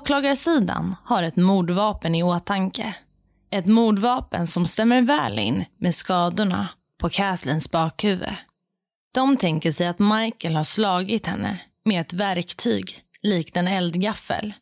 Åklagarsidan 0.01 0.97
har 1.05 1.23
ett 1.23 1.37
mordvapen 1.37 2.15
i 2.15 2.23
åtanke. 2.23 2.95
Ett 3.51 3.67
mordvapen 3.67 4.47
som 4.47 4.67
stämmer 4.67 5.03
väl 5.03 5.39
in 5.39 5.65
med 5.79 5.95
skadorna 5.95 6.69
på 7.01 7.09
Kathleens 7.09 7.71
bakhuvud. 7.71 8.35
De 9.15 9.37
tänker 9.37 9.73
sig 9.73 9.87
att 9.87 9.99
Michael 9.99 10.57
har 10.57 10.65
slagit 10.65 11.27
henne 11.27 11.61
med 11.85 12.01
ett 12.01 12.13
verktyg 12.13 13.01
likt 13.23 13.57
en 13.57 13.69
eldgaffel. 13.69 14.55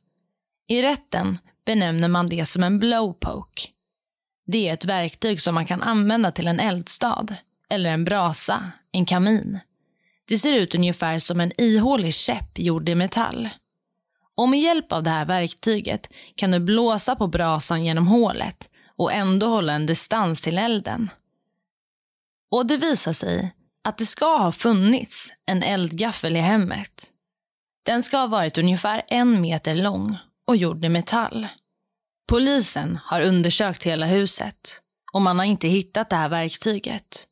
I 0.68 0.82
rätten 0.82 1.38
benämner 1.66 2.08
man 2.08 2.28
det 2.28 2.44
som 2.44 2.62
en 2.62 2.78
blowpoke. 2.78 3.62
Det 4.46 4.68
är 4.68 4.74
ett 4.74 4.84
verktyg 4.84 5.40
som 5.40 5.54
man 5.54 5.66
kan 5.66 5.82
använda 5.82 6.32
till 6.32 6.48
en 6.48 6.60
eldstad 6.60 7.26
eller 7.70 7.90
en 7.90 8.04
brasa, 8.04 8.70
en 8.92 9.06
kamin. 9.06 9.58
Det 10.28 10.38
ser 10.38 10.54
ut 10.54 10.74
ungefär 10.74 11.18
som 11.18 11.40
en 11.40 11.60
ihålig 11.60 12.14
käpp 12.14 12.58
gjord 12.58 12.88
i 12.88 12.94
metall. 12.94 13.48
Och 14.38 14.48
med 14.48 14.60
hjälp 14.60 14.92
av 14.92 15.02
det 15.02 15.10
här 15.10 15.24
verktyget 15.24 16.12
kan 16.34 16.50
du 16.50 16.60
blåsa 16.60 17.16
på 17.16 17.26
brasan 17.26 17.84
genom 17.84 18.06
hålet 18.06 18.70
och 18.96 19.12
ändå 19.12 19.46
hålla 19.46 19.72
en 19.72 19.86
distans 19.86 20.40
till 20.40 20.58
elden. 20.58 21.10
Och 22.50 22.66
det 22.66 22.76
visar 22.76 23.12
sig 23.12 23.54
att 23.84 23.98
det 23.98 24.06
ska 24.06 24.36
ha 24.36 24.52
funnits 24.52 25.32
en 25.46 25.62
eldgaffel 25.62 26.36
i 26.36 26.40
hemmet. 26.40 27.10
Den 27.86 28.02
ska 28.02 28.18
ha 28.18 28.26
varit 28.26 28.58
ungefär 28.58 29.02
en 29.08 29.40
meter 29.40 29.74
lång 29.74 30.16
och 30.46 30.56
gjord 30.56 30.84
i 30.84 30.88
metall. 30.88 31.48
Polisen 32.28 32.98
har 33.04 33.20
undersökt 33.20 33.82
hela 33.82 34.06
huset 34.06 34.82
och 35.12 35.22
man 35.22 35.38
har 35.38 35.46
inte 35.46 35.68
hittat 35.68 36.10
det 36.10 36.16
här 36.16 36.28
verktyget. 36.28 37.28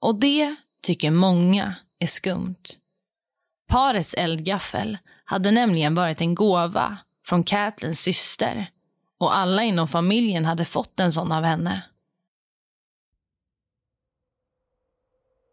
Och 0.00 0.20
det 0.20 0.56
tycker 0.82 1.10
många 1.10 1.74
är 1.98 2.06
skumt. 2.06 2.64
Parets 3.70 4.14
eldgaffel 4.14 4.98
hade 5.30 5.50
nämligen 5.50 5.94
varit 5.94 6.20
en 6.20 6.34
gåva 6.34 6.98
från 7.26 7.44
Kathlens 7.44 8.00
syster 8.00 8.66
och 9.18 9.36
alla 9.36 9.62
inom 9.62 9.88
familjen 9.88 10.44
hade 10.44 10.64
fått 10.64 11.00
en 11.00 11.12
sån 11.12 11.32
av 11.32 11.44
henne. 11.44 11.82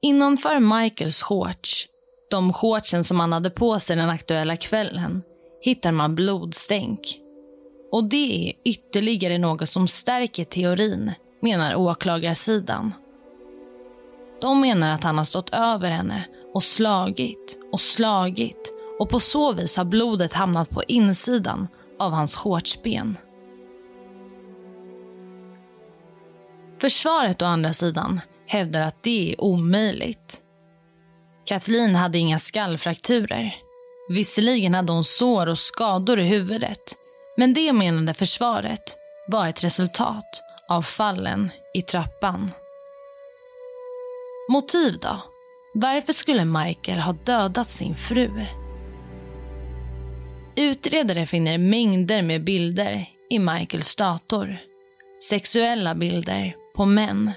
Innanför 0.01 0.59
Michaels 0.59 1.21
shorts, 1.21 1.87
de 2.29 2.53
shortsen 2.53 3.03
som 3.03 3.19
han 3.19 3.33
hade 3.33 3.49
på 3.49 3.79
sig 3.79 3.95
den 3.95 4.09
aktuella 4.09 4.57
kvällen, 4.57 5.23
hittar 5.61 5.91
man 5.91 6.15
blodstänk. 6.15 7.19
Och 7.91 8.03
det 8.03 8.49
är 8.49 8.53
ytterligare 8.65 9.37
något 9.37 9.69
som 9.69 9.87
stärker 9.87 10.43
teorin, 10.43 11.11
menar 11.41 11.75
åklagarsidan. 11.75 12.93
De 14.41 14.61
menar 14.61 14.93
att 14.93 15.03
han 15.03 15.17
har 15.17 15.25
stått 15.25 15.53
över 15.53 15.91
henne 15.91 16.27
och 16.53 16.63
slagit 16.63 17.59
och 17.71 17.81
slagit 17.81 18.74
och 18.99 19.09
på 19.09 19.19
så 19.19 19.53
vis 19.53 19.77
har 19.77 19.85
blodet 19.85 20.33
hamnat 20.33 20.69
på 20.69 20.83
insidan 20.83 21.67
av 21.99 22.11
hans 22.11 22.35
shortsben. 22.35 23.17
Försvaret 26.81 27.41
å 27.41 27.45
andra 27.45 27.73
sidan 27.73 28.21
hävdar 28.47 28.81
att 28.81 29.03
det 29.03 29.33
är 29.33 29.41
omöjligt. 29.41 30.41
Kathleen 31.45 31.95
hade 31.95 32.17
inga 32.17 32.39
skallfrakturer. 32.39 33.55
Visserligen 34.09 34.73
hade 34.73 34.93
hon 34.93 35.03
sår 35.03 35.47
och 35.47 35.59
skador 35.59 36.19
i 36.19 36.23
huvudet 36.23 36.95
men 37.37 37.53
det 37.53 37.73
menade 37.73 38.13
försvaret 38.13 38.97
var 39.27 39.47
ett 39.47 39.63
resultat 39.63 40.43
av 40.67 40.81
fallen 40.81 41.51
i 41.73 41.81
trappan. 41.81 42.51
Motiv 44.49 44.99
då? 45.01 45.21
Varför 45.73 46.13
skulle 46.13 46.45
Michael 46.45 46.99
ha 46.99 47.13
dödat 47.13 47.71
sin 47.71 47.95
fru? 47.95 48.45
Utredare 50.57 51.25
finner 51.25 51.57
mängder 51.57 52.21
med 52.21 52.43
bilder 52.43 53.05
i 53.29 53.39
Michaels 53.39 53.95
dator. 53.95 54.57
Sexuella 55.29 55.95
bilder 55.95 56.55
på 56.75 56.85
män. 56.85 57.31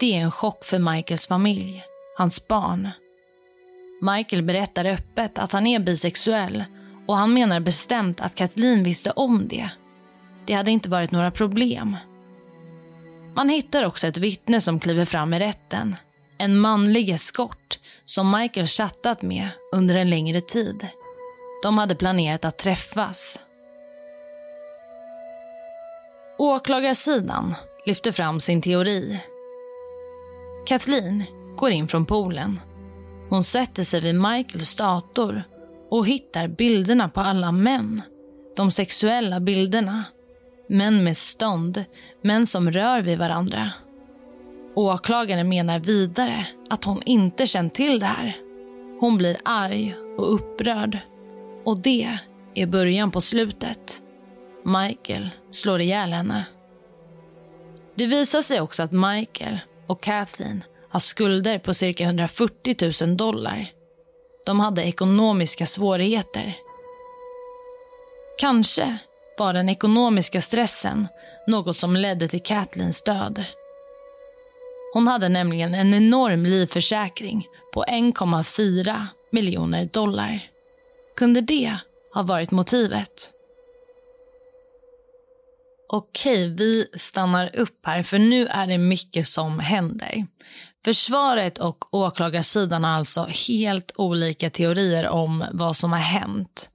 Det 0.00 0.14
är 0.16 0.20
en 0.20 0.30
chock 0.30 0.64
för 0.64 0.78
Michaels 0.78 1.26
familj, 1.26 1.82
hans 2.18 2.48
barn. 2.48 2.88
Michael 4.00 4.42
berättar 4.42 4.84
öppet 4.84 5.38
att 5.38 5.52
han 5.52 5.66
är 5.66 5.78
bisexuell 5.78 6.64
och 7.06 7.16
han 7.16 7.34
menar 7.34 7.60
bestämt 7.60 8.20
att 8.20 8.34
Kathleen 8.34 8.82
visste 8.84 9.10
om 9.10 9.48
det. 9.48 9.70
Det 10.44 10.54
hade 10.54 10.70
inte 10.70 10.88
varit 10.88 11.10
några 11.10 11.30
problem. 11.30 11.96
Man 13.34 13.48
hittar 13.48 13.84
också 13.84 14.06
ett 14.06 14.16
vittne 14.16 14.60
som 14.60 14.80
kliver 14.80 15.04
fram 15.04 15.34
i 15.34 15.38
rätten. 15.38 15.96
En 16.38 16.58
manlig 16.58 17.08
eskort 17.08 17.78
som 18.04 18.30
Michael 18.30 18.66
chattat 18.66 19.22
med 19.22 19.48
under 19.72 19.94
en 19.94 20.10
längre 20.10 20.40
tid. 20.40 20.86
De 21.62 21.78
hade 21.78 21.94
planerat 21.94 22.44
att 22.44 22.58
träffas. 22.58 23.40
Åklagarsidan 26.38 27.54
lyfter 27.86 28.12
fram 28.12 28.40
sin 28.40 28.62
teori. 28.62 29.20
Kathleen 30.66 31.24
går 31.56 31.70
in 31.70 31.88
från 31.88 32.06
poolen. 32.06 32.60
Hon 33.28 33.44
sätter 33.44 33.82
sig 33.82 34.00
vid 34.00 34.14
Michaels 34.14 34.76
dator 34.76 35.44
och 35.90 36.06
hittar 36.06 36.48
bilderna 36.48 37.08
på 37.08 37.20
alla 37.20 37.52
män. 37.52 38.02
De 38.56 38.70
sexuella 38.70 39.40
bilderna. 39.40 40.04
Män 40.68 41.04
med 41.04 41.16
stånd, 41.16 41.84
män 42.22 42.46
som 42.46 42.70
rör 42.70 43.00
vid 43.00 43.18
varandra. 43.18 43.72
Åklagaren 44.74 45.48
menar 45.48 45.78
vidare 45.78 46.46
att 46.70 46.84
hon 46.84 47.02
inte 47.02 47.46
känt 47.46 47.74
till 47.74 48.00
det 48.00 48.06
här. 48.06 48.36
Hon 49.00 49.16
blir 49.16 49.36
arg 49.44 49.94
och 50.18 50.34
upprörd. 50.34 50.98
Och 51.64 51.78
det 51.78 52.18
är 52.54 52.66
början 52.66 53.10
på 53.10 53.20
slutet. 53.20 54.02
Michael 54.64 55.30
slår 55.50 55.80
ihjäl 55.80 56.12
henne. 56.12 56.44
Det 57.94 58.06
visar 58.06 58.42
sig 58.42 58.60
också 58.60 58.82
att 58.82 58.92
Michael 58.92 59.58
och 59.86 60.02
Kathleen 60.02 60.64
har 60.88 61.00
skulder 61.00 61.58
på 61.58 61.74
cirka 61.74 62.04
140 62.04 63.06
000 63.06 63.16
dollar. 63.16 63.66
De 64.46 64.60
hade 64.60 64.82
ekonomiska 64.82 65.66
svårigheter. 65.66 66.56
Kanske 68.38 68.98
var 69.38 69.52
den 69.52 69.68
ekonomiska 69.68 70.40
stressen 70.40 71.08
något 71.46 71.76
som 71.76 71.96
ledde 71.96 72.28
till 72.28 72.42
Kathleens 72.42 73.02
död. 73.02 73.44
Hon 74.94 75.08
hade 75.08 75.28
nämligen 75.28 75.74
en 75.74 75.94
enorm 75.94 76.44
livförsäkring 76.44 77.46
på 77.72 77.84
1,4 77.84 79.06
miljoner 79.30 79.84
dollar. 79.84 80.51
Kunde 81.16 81.40
det 81.40 81.76
ha 82.14 82.22
varit 82.22 82.50
motivet? 82.50 83.32
Okej, 85.88 86.48
vi 86.48 86.86
stannar 86.94 87.56
upp 87.56 87.86
här 87.86 88.02
för 88.02 88.18
nu 88.18 88.46
är 88.46 88.66
det 88.66 88.78
mycket 88.78 89.28
som 89.28 89.58
händer. 89.58 90.26
Försvaret 90.84 91.58
och 91.58 91.94
åklagarsidan 91.94 92.84
har 92.84 92.90
alltså 92.90 93.26
helt 93.48 93.92
olika 93.96 94.50
teorier 94.50 95.08
om 95.08 95.44
vad 95.52 95.76
som 95.76 95.92
har 95.92 95.98
hänt. 95.98 96.70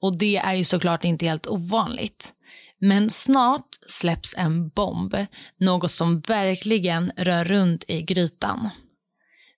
Och 0.00 0.18
det 0.18 0.36
är 0.36 0.54
ju 0.54 0.64
såklart 0.64 1.04
inte 1.04 1.26
helt 1.26 1.46
ovanligt. 1.46 2.32
Men 2.78 3.10
snart 3.10 3.68
släpps 3.88 4.34
en 4.36 4.68
bomb, 4.68 5.16
något 5.60 5.90
som 5.90 6.20
verkligen 6.20 7.12
rör 7.16 7.44
runt 7.44 7.84
i 7.88 8.02
grytan. 8.02 8.70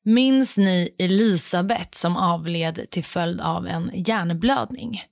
Minns 0.04 0.58
ni 0.58 0.94
Elisabeth 0.98 1.88
som 1.90 2.16
avled 2.16 2.90
till 2.90 3.04
följd 3.04 3.40
av 3.40 3.66
en 3.66 3.90
hjärnblödning? 3.94 5.02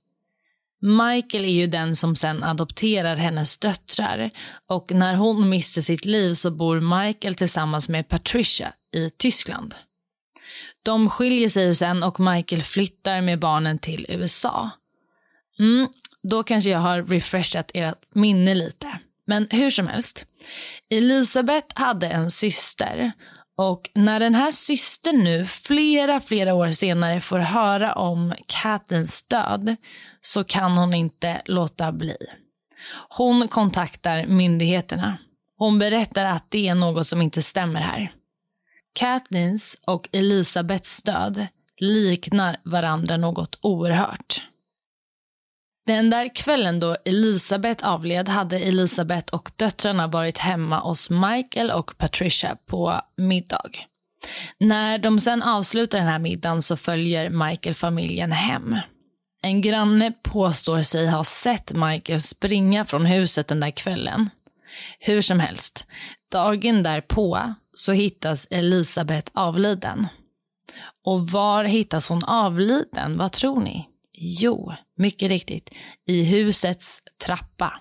Michael 0.81 1.45
är 1.45 1.49
ju 1.49 1.67
den 1.67 1.95
som 1.95 2.15
sen 2.15 2.43
adopterar 2.43 3.15
hennes 3.15 3.57
döttrar 3.57 4.31
och 4.69 4.91
när 4.91 5.15
hon 5.15 5.49
mister 5.49 5.81
sitt 5.81 6.05
liv 6.05 6.33
så 6.33 6.51
bor 6.51 7.05
Michael 7.05 7.35
tillsammans 7.35 7.89
med 7.89 8.07
Patricia 8.07 8.73
i 8.95 9.09
Tyskland. 9.09 9.75
De 10.83 11.09
skiljer 11.09 11.49
sig 11.49 11.75
sen 11.75 12.03
och 12.03 12.19
Michael 12.19 12.61
flyttar 12.61 13.21
med 13.21 13.39
barnen 13.39 13.79
till 13.79 14.05
USA. 14.09 14.69
Mm, 15.59 15.87
då 16.23 16.43
kanske 16.43 16.69
jag 16.69 16.79
har 16.79 17.03
refreshat 17.03 17.71
ert 17.73 18.15
minne 18.15 18.55
lite. 18.55 18.99
Men 19.27 19.47
hur 19.51 19.71
som 19.71 19.87
helst. 19.87 20.25
Elisabeth 20.89 21.81
hade 21.81 22.07
en 22.07 22.31
syster 22.31 23.11
och 23.57 23.89
när 23.95 24.19
den 24.19 24.35
här 24.35 24.51
systern 24.51 25.23
nu 25.23 25.45
flera, 25.45 26.19
flera 26.19 26.53
år 26.53 26.71
senare 26.71 27.21
får 27.21 27.39
höra 27.39 27.93
om 27.93 28.33
Katens 28.47 29.23
död 29.27 29.75
så 30.21 30.43
kan 30.43 30.77
hon 30.77 30.93
inte 30.93 31.41
låta 31.45 31.91
bli. 31.91 32.17
Hon 33.09 33.47
kontaktar 33.47 34.25
myndigheterna. 34.25 35.17
Hon 35.57 35.79
berättar 35.79 36.25
att 36.25 36.51
det 36.51 36.67
är 36.67 36.75
något 36.75 37.07
som 37.07 37.21
inte 37.21 37.41
stämmer 37.41 37.81
här. 37.81 38.11
Katnins 38.95 39.77
och 39.87 40.09
Elisabeths 40.11 41.03
död 41.03 41.47
liknar 41.79 42.57
varandra 42.63 43.17
något 43.17 43.59
oerhört. 43.61 44.41
Den 45.85 46.09
där 46.09 46.35
kvällen 46.35 46.79
då 46.79 46.97
Elisabeth 47.05 47.87
avled 47.87 48.29
hade 48.29 48.59
Elisabeth 48.59 49.33
och 49.33 49.51
döttrarna 49.55 50.07
varit 50.07 50.37
hemma 50.37 50.79
hos 50.79 51.09
Michael 51.09 51.71
och 51.71 51.97
Patricia 51.97 52.57
på 52.65 53.01
middag. 53.17 53.71
När 54.59 54.97
de 54.97 55.19
sen 55.19 55.43
avslutar 55.43 55.99
den 55.99 56.07
här 56.07 56.19
middagen 56.19 56.61
så 56.61 56.77
följer 56.77 57.29
Michael 57.29 57.75
familjen 57.75 58.31
hem. 58.31 58.77
En 59.41 59.61
granne 59.61 60.11
påstår 60.11 60.81
sig 60.81 61.07
ha 61.09 61.23
sett 61.23 61.73
Michael 61.75 62.21
springa 62.21 62.85
från 62.85 63.05
huset 63.05 63.47
den 63.47 63.59
där 63.59 63.71
kvällen. 63.71 64.29
Hur 64.99 65.21
som 65.21 65.39
helst, 65.39 65.85
dagen 66.31 66.83
därpå 66.83 67.53
så 67.73 67.91
hittas 67.91 68.47
Elisabeth 68.51 69.31
avliden. 69.33 70.07
Och 71.05 71.27
var 71.29 71.63
hittas 71.63 72.09
hon 72.09 72.23
avliden? 72.23 73.17
Vad 73.17 73.31
tror 73.31 73.59
ni? 73.59 73.89
Jo, 74.25 74.73
mycket 74.97 75.29
riktigt, 75.29 75.69
i 76.07 76.23
husets 76.23 77.01
trappa. 77.25 77.79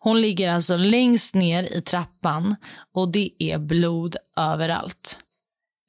Hon 0.00 0.20
ligger 0.20 0.52
alltså 0.52 0.76
längst 0.76 1.34
ner 1.34 1.62
i 1.62 1.82
trappan 1.82 2.56
och 2.94 3.12
det 3.12 3.30
är 3.38 3.58
blod 3.58 4.16
överallt. 4.36 5.18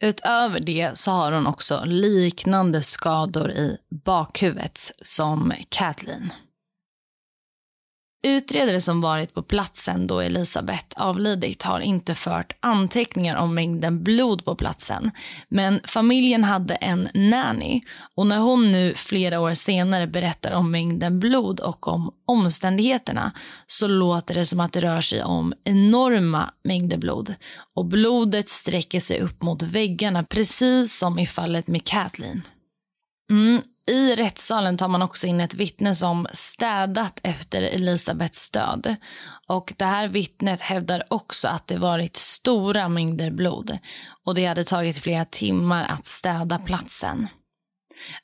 Utöver 0.03 0.60
det 0.60 0.97
så 0.97 1.12
har 1.12 1.31
hon 1.31 1.47
också 1.47 1.83
liknande 1.86 2.81
skador 2.81 3.51
i 3.51 3.77
bakhuvudet 4.05 4.91
som 5.01 5.53
Kathleen. 5.69 6.33
Utredare 8.23 8.82
som 8.82 9.01
varit 9.01 9.34
på 9.34 9.43
platsen 9.43 10.08
då 10.08 10.19
Elisabeth 10.19 11.01
avlidit 11.01 11.63
har 11.63 11.80
inte 11.80 12.15
fört 12.15 12.58
anteckningar 12.60 13.36
om 13.36 13.56
mängden 13.56 14.03
blod 14.03 14.45
på 14.45 14.56
platsen. 14.56 15.12
Men 15.49 15.80
familjen 15.84 16.43
hade 16.43 16.75
en 16.75 17.10
nanny 17.13 17.82
och 18.15 18.27
när 18.27 18.38
hon 18.38 18.71
nu 18.71 18.93
flera 18.95 19.39
år 19.39 19.53
senare 19.53 20.08
berättar 20.08 20.51
om 20.51 20.71
mängden 20.71 21.19
blod 21.19 21.60
och 21.60 21.88
om 21.88 22.13
omständigheterna 22.25 23.32
så 23.67 23.88
låter 23.88 24.34
det 24.34 24.45
som 24.45 24.60
att 24.60 24.73
det 24.73 24.80
rör 24.80 25.01
sig 25.01 25.23
om 25.23 25.53
enorma 25.63 26.53
mängder 26.63 26.97
blod. 26.97 27.36
Och 27.75 27.86
blodet 27.86 28.49
sträcker 28.49 28.99
sig 28.99 29.19
upp 29.21 29.41
mot 29.41 29.62
väggarna 29.63 30.23
precis 30.23 30.97
som 30.97 31.19
i 31.19 31.27
fallet 31.27 31.67
med 31.67 31.84
Kathleen. 31.84 32.41
Mm, 33.30 33.62
i 33.88 34.15
rättssalen 34.15 34.78
tar 34.78 34.88
man 34.88 35.02
också 35.02 35.28
in 35.28 35.41
ett 35.41 35.54
vittne 35.54 35.95
som 35.95 36.28
städat 36.34 37.19
efter 37.23 37.62
Elisabeths 37.62 38.52
död. 38.52 38.95
Och 39.47 39.73
det 39.78 39.86
här 39.86 40.08
vittnet 40.08 40.62
hävdar 40.62 41.04
också 41.10 41.47
att 41.47 41.67
det 41.67 41.78
varit 41.78 42.15
stora 42.15 42.89
mängder 42.89 43.32
blod 43.32 43.78
och 44.26 44.36
det 44.36 44.45
hade 44.45 44.63
tagit 44.63 44.97
flera 44.97 45.26
timmar 45.26 45.86
att 45.89 46.06
städa 46.06 46.60
platsen. 46.60 47.28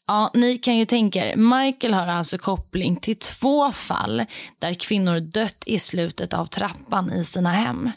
Ja, 0.08 0.32
ni 0.34 0.58
kan 0.58 0.78
ju 0.78 0.86
tänka 0.86 1.26
er, 1.26 1.36
Michael 1.36 1.93
har 1.93 2.08
alltså 2.08 2.38
koppling 2.38 2.95
till 2.95 3.15
två 3.15 3.71
fall 3.71 4.26
där 4.60 4.73
kvinnor 4.73 5.19
dött 5.19 5.63
i 5.65 5.80
slutet 5.80 6.34
av 6.34 6.45
trappan 6.45 7.13
i 7.13 7.26
sina 7.26 7.49
hem. 7.49 7.91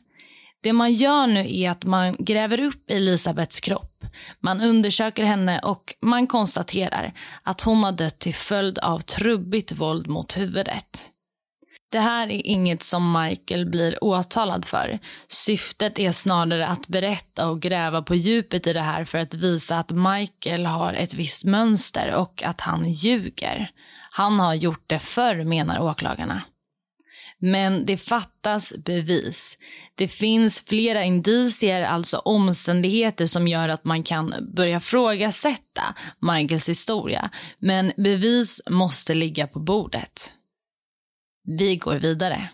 Det 0.62 0.72
man 0.72 0.92
gör 0.92 1.26
nu 1.26 1.58
är 1.58 1.70
att 1.70 1.84
man 1.84 2.16
gräver 2.18 2.60
upp 2.60 2.90
Elisabeths 2.90 3.60
kropp. 3.60 3.95
Man 4.40 4.60
undersöker 4.60 5.24
henne 5.24 5.58
och 5.58 5.94
man 6.02 6.26
konstaterar 6.26 7.12
att 7.42 7.60
hon 7.60 7.84
har 7.84 7.92
dött 7.92 8.18
till 8.18 8.34
följd 8.34 8.78
av 8.78 8.98
trubbigt 8.98 9.72
våld 9.72 10.08
mot 10.08 10.36
huvudet. 10.36 11.10
Det 11.92 11.98
här 11.98 12.26
är 12.26 12.46
inget 12.46 12.82
som 12.82 13.12
Michael 13.12 13.66
blir 13.66 14.04
åtalad 14.04 14.64
för. 14.64 14.98
Syftet 15.28 15.98
är 15.98 16.12
snarare 16.12 16.66
att 16.66 16.88
berätta 16.88 17.48
och 17.48 17.62
gräva 17.62 18.02
på 18.02 18.14
djupet 18.14 18.66
i 18.66 18.72
det 18.72 18.80
här 18.80 19.04
för 19.04 19.18
att 19.18 19.34
visa 19.34 19.78
att 19.78 19.90
Michael 19.90 20.66
har 20.66 20.92
ett 20.92 21.14
visst 21.14 21.44
mönster 21.44 22.14
och 22.14 22.42
att 22.42 22.60
han 22.60 22.92
ljuger. 22.92 23.70
Han 24.10 24.40
har 24.40 24.54
gjort 24.54 24.84
det 24.86 24.98
förr, 24.98 25.44
menar 25.44 25.80
åklagarna. 25.80 26.42
Men 27.38 27.84
det 27.84 27.96
fattas 27.96 28.74
bevis. 28.84 29.58
Det 29.94 30.08
finns 30.08 30.60
flera 30.60 31.04
indicier, 31.04 31.82
alltså 31.82 32.18
omständigheter 32.18 33.26
som 33.26 33.48
gör 33.48 33.68
att 33.68 33.84
man 33.84 34.02
kan 34.02 34.34
börja 34.56 34.80
frågasätta 34.80 35.82
Michaels 36.20 36.68
historia. 36.68 37.30
Men 37.58 37.92
bevis 37.96 38.60
måste 38.70 39.14
ligga 39.14 39.46
på 39.46 39.58
bordet. 39.58 40.32
Vi 41.58 41.76
går 41.76 41.94
vidare. 41.94 42.48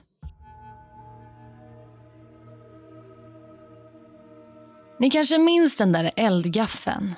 Ni 4.99 5.11
kanske 5.11 5.39
minns 5.39 5.77
den 5.77 5.93
där 5.93 6.11
eldgaffeln, 6.17 7.15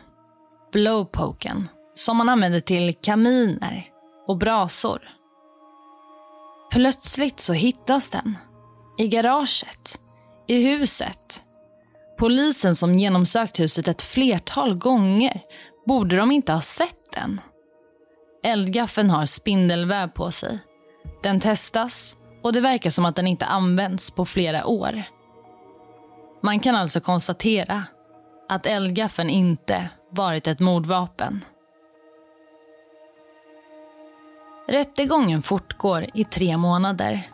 blowpoken, 0.72 1.68
som 1.94 2.16
man 2.16 2.28
använde 2.28 2.60
till 2.60 2.94
kaminer 2.94 3.84
och 4.26 4.38
brasor. 4.38 5.08
Plötsligt 6.74 7.40
så 7.40 7.52
hittas 7.52 8.10
den. 8.10 8.38
I 8.98 9.08
garaget. 9.08 10.00
I 10.46 10.64
huset. 10.64 11.42
Polisen 12.18 12.74
som 12.74 12.98
genomsökt 12.98 13.60
huset 13.60 13.88
ett 13.88 14.02
flertal 14.02 14.74
gånger, 14.74 15.40
borde 15.86 16.16
de 16.16 16.32
inte 16.32 16.52
ha 16.52 16.60
sett 16.60 17.12
den? 17.12 17.40
Eldgaffeln 18.44 19.10
har 19.10 19.26
spindelväv 19.26 20.08
på 20.08 20.30
sig. 20.30 20.58
Den 21.22 21.40
testas 21.40 22.16
och 22.42 22.52
det 22.52 22.60
verkar 22.60 22.90
som 22.90 23.04
att 23.04 23.16
den 23.16 23.26
inte 23.26 23.46
använts 23.46 24.10
på 24.10 24.24
flera 24.24 24.66
år. 24.66 25.02
Man 26.42 26.60
kan 26.60 26.74
alltså 26.74 27.00
konstatera 27.00 27.84
att 28.48 28.66
eldgaffeln 28.66 29.30
inte 29.30 29.88
varit 30.10 30.46
ett 30.46 30.60
mordvapen. 30.60 31.44
Rättegången 34.68 35.42
fortgår 35.42 36.06
i 36.14 36.24
tre 36.24 36.56
månader. 36.56 37.30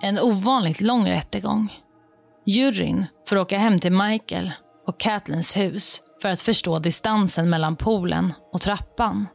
En 0.00 0.18
ovanligt 0.18 0.80
lång 0.80 1.08
rättegång. 1.08 1.72
Juryn 2.46 3.06
får 3.28 3.36
åka 3.36 3.58
hem 3.58 3.78
till 3.78 3.92
Michael 3.92 4.52
och 4.86 5.00
Kathlens 5.00 5.56
hus 5.56 6.00
för 6.22 6.28
att 6.28 6.42
förstå 6.42 6.78
distansen 6.78 7.50
mellan 7.50 7.76
poolen 7.76 8.34
och 8.52 8.60
trappan. 8.60 9.28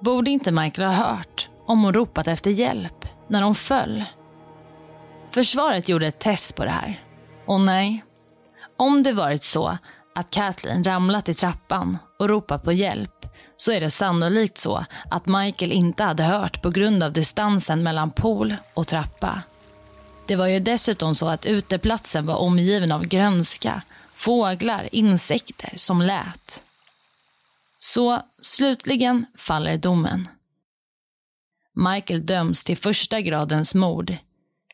Borde 0.00 0.30
inte 0.30 0.52
Michael 0.52 0.88
ha 0.88 0.94
hört 0.94 1.48
om 1.66 1.84
hon 1.84 1.94
ropat 1.94 2.28
efter 2.28 2.50
hjälp 2.50 3.08
när 3.28 3.42
hon 3.42 3.54
föll? 3.54 4.04
Försvaret 5.30 5.88
gjorde 5.88 6.06
ett 6.06 6.20
test 6.20 6.56
på 6.56 6.64
det 6.64 6.70
här. 6.70 7.04
Och 7.46 7.60
nej, 7.60 8.04
om 8.78 9.02
det 9.02 9.12
varit 9.12 9.44
så 9.44 9.78
att 10.14 10.30
Kathleen 10.30 10.84
ramlat 10.84 11.28
i 11.28 11.34
trappan 11.34 11.98
och 12.18 12.28
ropat 12.28 12.62
på 12.62 12.72
hjälp 12.72 13.13
så 13.56 13.72
är 13.72 13.80
det 13.80 13.90
sannolikt 13.90 14.58
så 14.58 14.84
att 15.10 15.26
Michael 15.26 15.72
inte 15.72 16.02
hade 16.02 16.22
hört 16.22 16.62
på 16.62 16.70
grund 16.70 17.02
av 17.02 17.12
distansen 17.12 17.82
mellan 17.82 18.10
pool 18.10 18.56
och 18.74 18.86
trappa. 18.86 19.42
Det 20.28 20.36
var 20.36 20.46
ju 20.46 20.60
dessutom 20.60 21.14
så 21.14 21.28
att 21.28 21.46
uteplatsen 21.46 22.26
var 22.26 22.36
omgiven 22.36 22.92
av 22.92 23.06
grönska, 23.06 23.82
fåglar, 24.14 24.88
insekter 24.92 25.72
som 25.76 26.02
lät. 26.02 26.64
Så 27.78 28.22
slutligen 28.42 29.26
faller 29.36 29.76
domen. 29.76 30.24
Michael 31.74 32.26
döms 32.26 32.64
till 32.64 32.76
första 32.76 33.20
gradens 33.20 33.74
mord, 33.74 34.16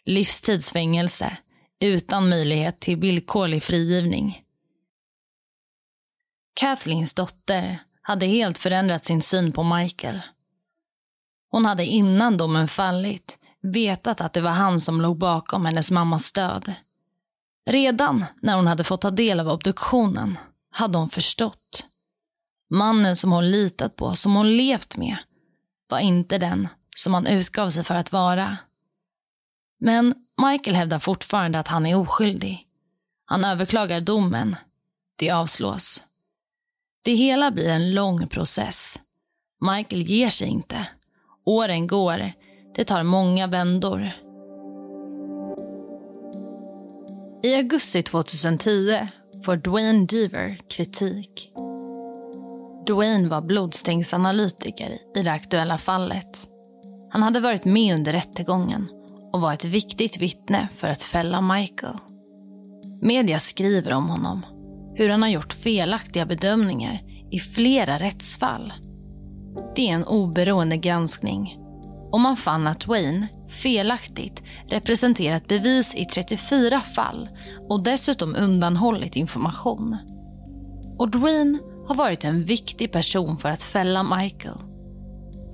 livstidsfängelse 0.05 1.37
utan 1.81 2.29
möjlighet 2.29 2.81
till 2.81 2.97
villkorlig 2.97 3.63
frigivning. 3.63 4.45
Kathleens 6.55 7.15
dotter 7.15 7.79
hade 8.03 8.27
helt 8.27 8.59
förändrat 8.59 9.05
sin 9.05 9.23
syn 9.23 9.53
på 9.53 9.63
Michael. 9.63 10.21
Hon 11.51 11.65
hade 11.67 11.87
innan 11.87 12.37
domen 12.37 12.69
fallit 12.69 13.39
vetat 13.63 14.21
att 14.21 14.33
det 14.33 14.41
var 14.41 14.51
han 14.51 14.81
som 14.81 15.01
låg 15.01 15.19
bakom 15.19 15.65
hennes 15.67 15.91
mammas 15.91 16.33
död. 16.33 16.75
Redan 17.71 18.25
när 18.43 18.57
hon 18.57 18.67
hade 18.67 18.85
fått 18.85 19.01
ta 19.01 19.11
del 19.11 19.41
av 19.41 19.49
obduktionen 19.49 20.39
hade 20.71 20.99
hon 20.99 21.09
förstått. 21.09 21.85
Mannen 22.71 23.17
som 23.17 23.33
hon 23.33 23.51
litat 23.51 23.97
på, 23.97 24.15
som 24.15 24.35
hon 24.35 24.57
levt 24.57 24.97
med, 24.97 25.17
var 25.89 25.99
inte 25.99 26.39
den 26.39 26.69
som 26.97 27.15
han 27.15 27.27
utgav 27.27 27.71
sig 27.71 27.85
för 27.85 27.95
att 27.95 28.13
vara. 28.13 28.57
Men 29.81 30.15
Michael 30.43 30.77
hävdar 30.77 30.99
fortfarande 30.99 31.59
att 31.59 31.69
han 31.69 31.87
är 31.87 31.95
oskyldig. 31.95 32.67
Han 33.25 33.45
överklagar 33.45 34.01
domen. 34.01 34.57
Det 35.17 35.31
avslås. 35.31 36.03
Det 37.03 37.15
hela 37.15 37.51
blir 37.51 37.69
en 37.69 37.95
lång 37.95 38.29
process. 38.29 39.01
Michael 39.61 40.03
ger 40.03 40.31
sig 40.31 40.49
inte. 40.49 40.87
Åren 41.45 41.87
går. 41.87 42.33
Det 42.75 42.85
tar 42.85 43.03
många 43.03 43.47
vändor. 43.47 44.11
I 47.43 47.55
augusti 47.55 48.03
2010 48.03 49.09
får 49.45 49.57
Dwayne 49.57 50.07
Deaver 50.07 50.59
kritik. 50.69 51.53
Dwayne 52.87 53.29
var 53.29 53.41
blodstängsanalytiker 53.41 54.99
i 55.17 55.23
det 55.23 55.33
aktuella 55.33 55.79
fallet. 55.79 56.39
Han 57.11 57.23
hade 57.23 57.41
varit 57.41 57.65
med 57.65 57.99
under 57.99 58.13
rättegången 58.13 58.89
och 59.33 59.41
var 59.41 59.53
ett 59.53 59.65
viktigt 59.65 60.19
vittne 60.19 60.69
för 60.77 60.87
att 60.87 61.03
fälla 61.03 61.41
Michael. 61.41 61.97
Media 63.03 63.39
skriver 63.39 63.93
om 63.93 64.09
honom, 64.09 64.47
hur 65.01 65.09
han 65.09 65.23
har 65.23 65.29
gjort 65.29 65.53
felaktiga 65.53 66.27
bedömningar 66.27 67.01
i 67.31 67.41
flera 67.41 67.99
rättsfall. 67.99 68.73
Det 69.77 69.89
är 69.89 69.95
en 69.95 70.05
oberoende 70.05 70.77
granskning 70.77 71.59
och 72.13 72.21
man 72.21 72.37
fann 72.37 72.67
att 72.67 72.87
Wayne 72.87 73.29
felaktigt 73.49 74.43
representerat 74.69 75.49
bevis 75.49 75.95
i 75.95 76.05
34 76.05 76.81
fall 76.81 77.29
och 77.69 77.83
dessutom 77.83 78.35
undanhållit 78.35 79.17
information. 79.17 79.97
Och 80.99 81.11
Dwayne 81.11 81.59
har 81.87 81.95
varit 81.95 82.25
en 82.25 82.45
viktig 82.45 82.93
person 82.93 83.37
för 83.37 83.49
att 83.49 83.63
fälla 83.63 84.03
Michael. 84.03 84.59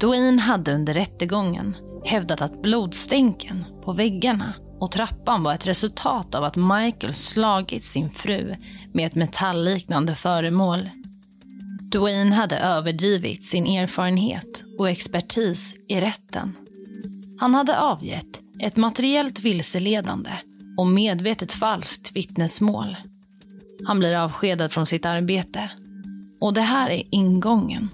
Dwayne 0.01 0.43
hade 0.43 0.75
under 0.75 0.95
rättegången 0.95 1.77
hävdat 2.05 2.41
att 2.43 2.63
blodstänken 2.63 3.65
på 3.85 3.93
väggarna 3.93 4.55
och 4.81 4.91
trappan 4.91 5.43
var 5.43 5.55
ett 5.55 5.67
resultat 5.67 6.35
av 6.35 6.45
att 6.45 6.57
Michael 6.57 7.15
slagit 7.15 7.85
sin 7.85 8.11
fru 8.11 8.55
med 8.93 9.07
ett 9.07 9.15
metallliknande 9.15 10.15
föremål. 10.15 10.91
Dwayne 11.93 12.35
hade 12.35 12.59
överdrivit 12.59 13.45
sin 13.45 13.67
erfarenhet 13.67 14.65
och 14.79 14.91
expertis 14.91 15.75
i 15.89 16.01
rätten. 16.01 16.57
Han 17.41 17.55
hade 17.55 17.81
avgett 17.81 18.41
ett 18.59 18.77
materiellt 18.77 19.41
vilseledande 19.41 20.31
och 20.77 20.87
medvetet 20.87 21.53
falskt 21.53 22.17
vittnesmål. 22.17 22.97
Han 23.87 23.99
blir 23.99 24.15
avskedad 24.15 24.73
från 24.73 24.87
sitt 24.87 25.07
arbete. 25.07 25.71
Och 26.41 26.55
det 26.55 26.61
här 26.61 26.91
är 26.91 27.03
ingången. 27.11 27.89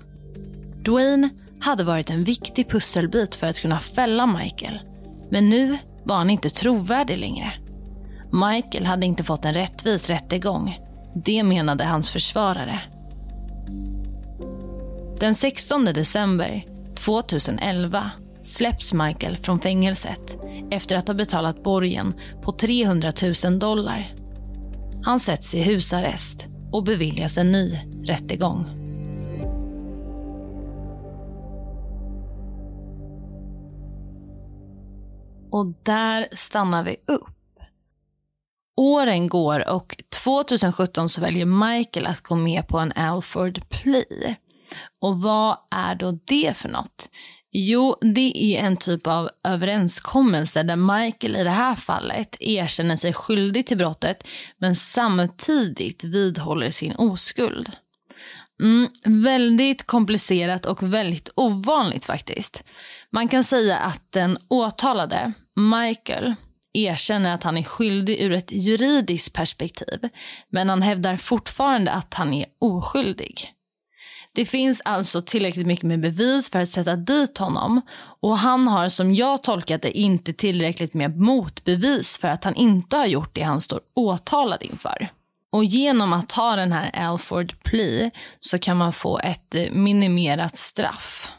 Dwayne 0.84 1.28
hade 1.60 1.84
varit 1.84 2.10
en 2.10 2.24
viktig 2.24 2.68
pusselbit 2.68 3.34
för 3.34 3.46
att 3.46 3.60
kunna 3.60 3.80
fälla 3.80 4.26
Michael. 4.26 4.80
Men 5.30 5.48
nu 5.48 5.78
var 6.04 6.16
han 6.16 6.30
inte 6.30 6.50
trovärdig 6.50 7.18
längre. 7.18 7.52
Michael 8.32 8.86
hade 8.86 9.06
inte 9.06 9.24
fått 9.24 9.44
en 9.44 9.54
rättvis 9.54 10.10
rättegång. 10.10 10.78
Det 11.14 11.42
menade 11.42 11.84
hans 11.84 12.10
försvarare. 12.10 12.80
Den 15.20 15.34
16 15.34 15.84
december 15.84 16.64
2011 16.94 18.10
släpps 18.42 18.94
Michael 18.94 19.36
från 19.36 19.60
fängelset 19.60 20.38
efter 20.70 20.96
att 20.96 21.08
ha 21.08 21.14
betalat 21.14 21.62
borgen 21.62 22.14
på 22.42 22.52
300 22.52 23.12
000 23.44 23.58
dollar. 23.58 24.14
Han 25.04 25.20
sätts 25.20 25.54
i 25.54 25.62
husarrest 25.62 26.48
och 26.72 26.84
beviljas 26.84 27.38
en 27.38 27.52
ny 27.52 27.78
rättegång. 28.04 28.81
Och 35.52 35.66
där 35.82 36.28
stannar 36.32 36.84
vi 36.84 36.96
upp. 37.06 37.28
Åren 38.76 39.28
går 39.28 39.68
och 39.68 39.96
2017 40.22 41.08
så 41.08 41.20
väljer 41.20 41.46
Michael 41.46 42.06
att 42.06 42.20
gå 42.20 42.34
med 42.34 42.68
på 42.68 42.78
en 42.78 42.92
Alford 42.92 43.68
plea. 43.68 44.34
Och 45.00 45.20
vad 45.20 45.56
är 45.70 45.94
då 45.94 46.18
det 46.24 46.56
för 46.56 46.68
något? 46.68 47.10
Jo, 47.50 47.96
det 48.00 48.56
är 48.56 48.66
en 48.66 48.76
typ 48.76 49.06
av 49.06 49.30
överenskommelse 49.44 50.62
där 50.62 50.76
Michael 50.76 51.36
i 51.36 51.44
det 51.44 51.50
här 51.50 51.74
fallet 51.74 52.36
erkänner 52.40 52.96
sig 52.96 53.12
skyldig 53.12 53.66
till 53.66 53.78
brottet 53.78 54.28
men 54.58 54.74
samtidigt 54.74 56.04
vidhåller 56.04 56.70
sin 56.70 56.96
oskuld. 56.96 57.70
Mm, 58.62 58.88
väldigt 59.04 59.86
komplicerat 59.86 60.66
och 60.66 60.82
väldigt 60.82 61.28
ovanligt 61.34 62.04
faktiskt. 62.04 62.64
Man 63.10 63.28
kan 63.28 63.44
säga 63.44 63.78
att 63.78 64.12
den 64.12 64.38
åtalade, 64.48 65.32
Michael, 65.56 66.34
erkänner 66.72 67.34
att 67.34 67.42
han 67.42 67.58
är 67.58 67.62
skyldig 67.62 68.20
ur 68.20 68.32
ett 68.32 68.52
juridiskt 68.52 69.34
perspektiv 69.34 70.08
men 70.50 70.68
han 70.68 70.82
hävdar 70.82 71.16
fortfarande 71.16 71.92
att 71.92 72.14
han 72.14 72.34
är 72.34 72.46
oskyldig. 72.60 73.52
Det 74.34 74.46
finns 74.46 74.82
alltså 74.84 75.22
tillräckligt 75.22 75.66
mycket 75.66 75.84
med 75.84 76.00
bevis 76.00 76.50
för 76.50 76.58
att 76.58 76.68
sätta 76.68 76.96
dit 76.96 77.38
honom 77.38 77.80
och 78.20 78.38
han 78.38 78.68
har 78.68 78.88
som 78.88 79.14
jag 79.14 79.42
tolkat 79.42 79.82
det 79.82 79.98
inte 79.98 80.32
tillräckligt 80.32 80.94
med 80.94 81.18
motbevis 81.18 82.18
för 82.18 82.28
att 82.28 82.44
han 82.44 82.54
inte 82.54 82.96
har 82.96 83.06
gjort 83.06 83.34
det 83.34 83.42
han 83.42 83.60
står 83.60 83.80
åtalad 83.94 84.62
inför. 84.62 85.10
Och 85.52 85.64
genom 85.64 86.12
att 86.12 86.28
ta 86.28 86.56
den 86.56 86.72
här 86.72 86.90
Alford 86.94 87.62
plea 87.62 88.10
så 88.38 88.58
kan 88.58 88.76
man 88.76 88.92
få 88.92 89.18
ett 89.18 89.54
eh, 89.54 89.70
minimerat 89.70 90.58
straff. 90.58 91.30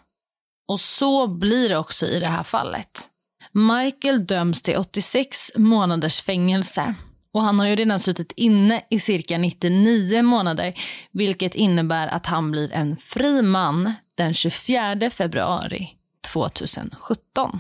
Och 0.68 0.80
så 0.80 1.28
blir 1.28 1.70
det 1.70 1.78
också 1.78 2.06
i 2.06 2.20
det 2.20 2.28
här 2.28 2.44
fallet. 2.44 3.10
Michael 3.52 4.26
döms 4.26 4.62
till 4.62 4.78
86 4.78 5.52
månaders 5.56 6.22
fängelse 6.22 6.96
och 7.32 7.42
han 7.42 7.60
har 7.60 7.68
ju 7.68 7.76
redan 7.76 8.00
suttit 8.00 8.32
inne 8.36 8.82
i 8.90 9.00
cirka 9.00 9.38
99 9.38 10.22
månader 10.22 10.74
vilket 11.12 11.56
innebär 11.56 12.08
att 12.08 12.26
han 12.26 12.52
blir 12.52 12.74
en 12.74 12.98
fri 12.98 13.42
man 13.42 13.94
den 14.16 14.34
24 14.34 15.10
februari 15.10 15.90
2017. 16.34 17.60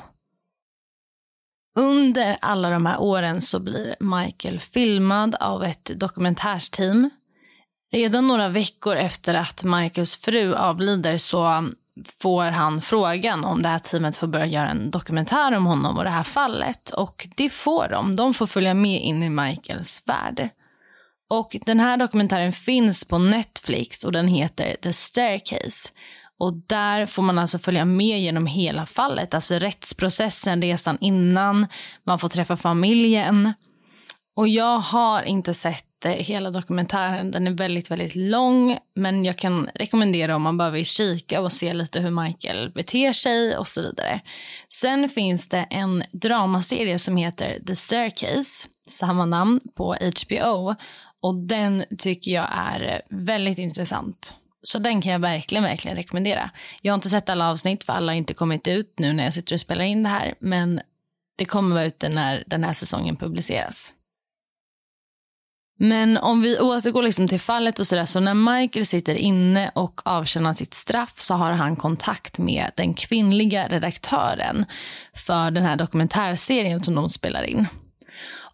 Under 1.75 2.37
alla 2.41 2.69
de 2.69 2.85
här 2.85 3.01
åren 3.01 3.41
så 3.41 3.59
blir 3.59 3.95
Michael 3.99 4.59
filmad 4.59 5.35
av 5.35 5.63
ett 5.63 5.91
dokumentärsteam. 5.95 7.09
Redan 7.91 8.27
några 8.27 8.49
veckor 8.49 8.95
efter 8.95 9.33
att 9.33 9.63
Michaels 9.63 10.15
fru 10.15 10.53
avlider 10.55 11.17
så 11.17 11.67
får 12.21 12.43
han 12.43 12.81
frågan 12.81 13.43
om 13.43 13.61
det 13.61 13.69
här 13.69 13.79
teamet 13.79 14.15
får 14.15 14.27
börja 14.27 14.45
göra 14.45 14.69
en 14.69 14.91
dokumentär 14.91 15.57
om 15.57 15.65
honom 15.65 15.97
och 15.97 16.03
det 16.03 16.09
här 16.09 16.23
fallet. 16.23 16.89
Och 16.89 17.27
det 17.35 17.49
får 17.49 17.87
de. 17.89 18.15
De 18.15 18.33
får 18.33 18.47
följa 18.47 18.73
med 18.73 19.01
in 19.01 19.23
i 19.23 19.29
Michaels 19.29 20.03
värld. 20.05 20.49
Och 21.29 21.57
den 21.65 21.79
här 21.79 21.97
dokumentären 21.97 22.53
finns 22.53 23.05
på 23.05 23.17
Netflix 23.17 24.03
och 24.03 24.11
den 24.11 24.27
heter 24.27 24.75
The 24.81 24.93
Staircase. 24.93 25.91
Och 26.39 26.53
där 26.53 27.05
får 27.05 27.23
man 27.23 27.39
alltså 27.39 27.57
följa 27.57 27.85
med 27.85 28.21
genom 28.21 28.45
hela 28.45 28.85
fallet, 28.85 29.33
alltså 29.33 29.55
rättsprocessen, 29.55 30.61
resan 30.61 30.97
innan, 31.01 31.67
man 32.03 32.19
får 32.19 32.29
träffa 32.29 32.57
familjen. 32.57 33.53
Och 34.35 34.47
jag 34.47 34.79
har 34.79 35.23
inte 35.23 35.53
sett 35.53 36.05
eh, 36.05 36.11
hela 36.11 36.51
dokumentären. 36.51 37.31
Den 37.31 37.47
är 37.47 37.51
väldigt, 37.51 37.91
väldigt 37.91 38.15
lång, 38.15 38.77
men 38.95 39.25
jag 39.25 39.37
kan 39.37 39.69
rekommendera 39.75 40.35
om 40.35 40.41
man 40.41 40.57
bara 40.57 40.69
vill 40.69 40.85
kika 40.85 41.41
och 41.41 41.51
se 41.51 41.73
lite 41.73 41.99
hur 41.99 42.23
Michael 42.23 42.71
beter 42.71 43.13
sig 43.13 43.57
och 43.57 43.67
så 43.67 43.81
vidare. 43.81 44.21
Sen 44.69 45.09
finns 45.09 45.47
det 45.47 45.67
en 45.69 46.03
dramaserie 46.11 46.99
som 46.99 47.17
heter 47.17 47.59
The 47.67 47.75
Staircase, 47.75 48.67
samma 48.87 49.25
namn 49.25 49.59
på 49.75 49.95
HBO 50.25 50.75
och 51.21 51.35
den 51.35 51.83
tycker 51.97 52.31
jag 52.31 52.47
är 52.51 53.01
väldigt 53.09 53.57
intressant. 53.57 54.35
Så 54.63 54.79
den 54.79 55.01
kan 55.01 55.11
jag 55.11 55.19
verkligen, 55.19 55.63
verkligen 55.63 55.97
rekommendera. 55.97 56.49
Jag 56.81 56.93
har 56.93 56.95
inte 56.95 57.09
sett 57.09 57.29
alla 57.29 57.51
avsnitt 57.51 57.83
för 57.83 57.93
alla 57.93 58.11
har 58.11 58.17
inte 58.17 58.33
kommit 58.33 58.67
ut 58.67 58.99
nu 58.99 59.13
när 59.13 59.23
jag 59.23 59.33
sitter 59.33 59.55
och 59.55 59.59
spelar 59.59 59.85
in 59.85 60.03
det 60.03 60.09
här, 60.09 60.35
men 60.39 60.81
Det 61.37 61.45
kommer 61.45 61.75
vara 61.75 61.85
ute 61.85 62.09
när 62.09 62.43
den 62.47 62.63
här 62.63 62.73
säsongen 62.73 63.15
publiceras. 63.15 63.93
Men 65.79 66.17
om 66.17 66.41
vi 66.41 66.59
återgår 66.59 67.03
liksom 67.03 67.27
till 67.27 67.39
fallet 67.39 67.79
och 67.79 67.87
sådär, 67.87 68.05
så 68.05 68.19
när 68.19 68.33
Michael 68.33 68.85
sitter 68.85 69.15
inne 69.15 69.71
och 69.75 70.01
avtjänar 70.05 70.53
sitt 70.53 70.73
straff 70.73 71.13
så 71.19 71.33
har 71.33 71.51
han 71.51 71.75
kontakt 71.75 72.37
med 72.37 72.71
den 72.75 72.93
kvinnliga 72.93 73.67
redaktören 73.67 74.65
för 75.13 75.51
den 75.51 75.63
här 75.63 75.75
dokumentärserien 75.75 76.83
som 76.83 76.95
de 76.95 77.09
spelar 77.09 77.43
in. 77.43 77.67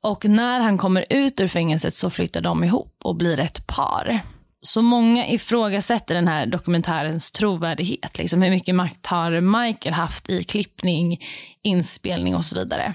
Och 0.01 0.25
när 0.25 0.59
han 0.59 0.77
kommer 0.77 1.05
ut 1.09 1.39
ur 1.39 1.47
fängelset 1.47 1.93
så 1.93 2.09
flyttar 2.09 2.41
de 2.41 2.63
ihop 2.63 2.95
och 3.03 3.15
blir 3.15 3.39
ett 3.39 3.67
par. 3.67 4.21
Så 4.61 4.81
många 4.81 5.27
ifrågasätter 5.27 6.15
den 6.15 6.27
här 6.27 6.45
dokumentärens 6.45 7.31
trovärdighet. 7.31 8.17
Liksom 8.17 8.41
hur 8.41 8.49
mycket 8.49 8.75
makt 8.75 9.05
har 9.05 9.41
Michael 9.41 9.93
haft 9.93 10.29
i 10.29 10.43
klippning, 10.43 11.19
inspelning 11.63 12.35
och 12.35 12.45
så 12.45 12.55
vidare. 12.55 12.93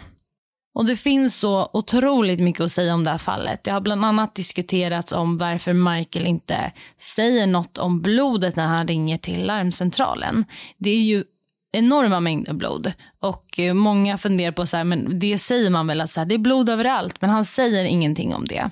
Och 0.74 0.86
Det 0.86 0.96
finns 0.96 1.38
så 1.38 1.70
otroligt 1.72 2.40
mycket 2.40 2.60
att 2.60 2.70
säga 2.70 2.94
om 2.94 3.04
det 3.04 3.10
här 3.10 3.18
fallet. 3.18 3.62
Det 3.62 3.70
har 3.70 3.80
bland 3.80 4.04
annat 4.04 4.34
diskuterats 4.34 5.12
om 5.12 5.36
varför 5.36 5.72
Michael 5.72 6.26
inte 6.26 6.72
säger 6.98 7.46
något 7.46 7.78
om 7.78 8.02
blodet 8.02 8.56
när 8.56 8.66
han 8.66 8.88
ringer 8.88 9.18
till 9.18 9.46
larmcentralen. 9.46 10.44
Det 10.78 10.90
är 10.90 11.02
ju 11.02 11.24
enorma 11.72 12.20
mängder 12.20 12.52
blod. 12.52 12.92
Och 13.20 13.58
eh, 13.58 13.74
Många 13.74 14.18
funderar 14.18 14.52
på 14.52 14.66
så 14.66 14.76
här, 14.76 14.84
men 14.84 15.18
det 15.18 15.38
säger 15.38 15.70
man 15.70 15.86
väl 15.86 16.00
att 16.00 16.10
så 16.10 16.20
här, 16.20 16.26
det 16.26 16.34
är 16.34 16.38
blod 16.38 16.68
överallt, 16.68 17.20
men 17.20 17.30
han 17.30 17.44
säger 17.44 17.84
ingenting 17.84 18.34
om 18.34 18.44
det. 18.44 18.70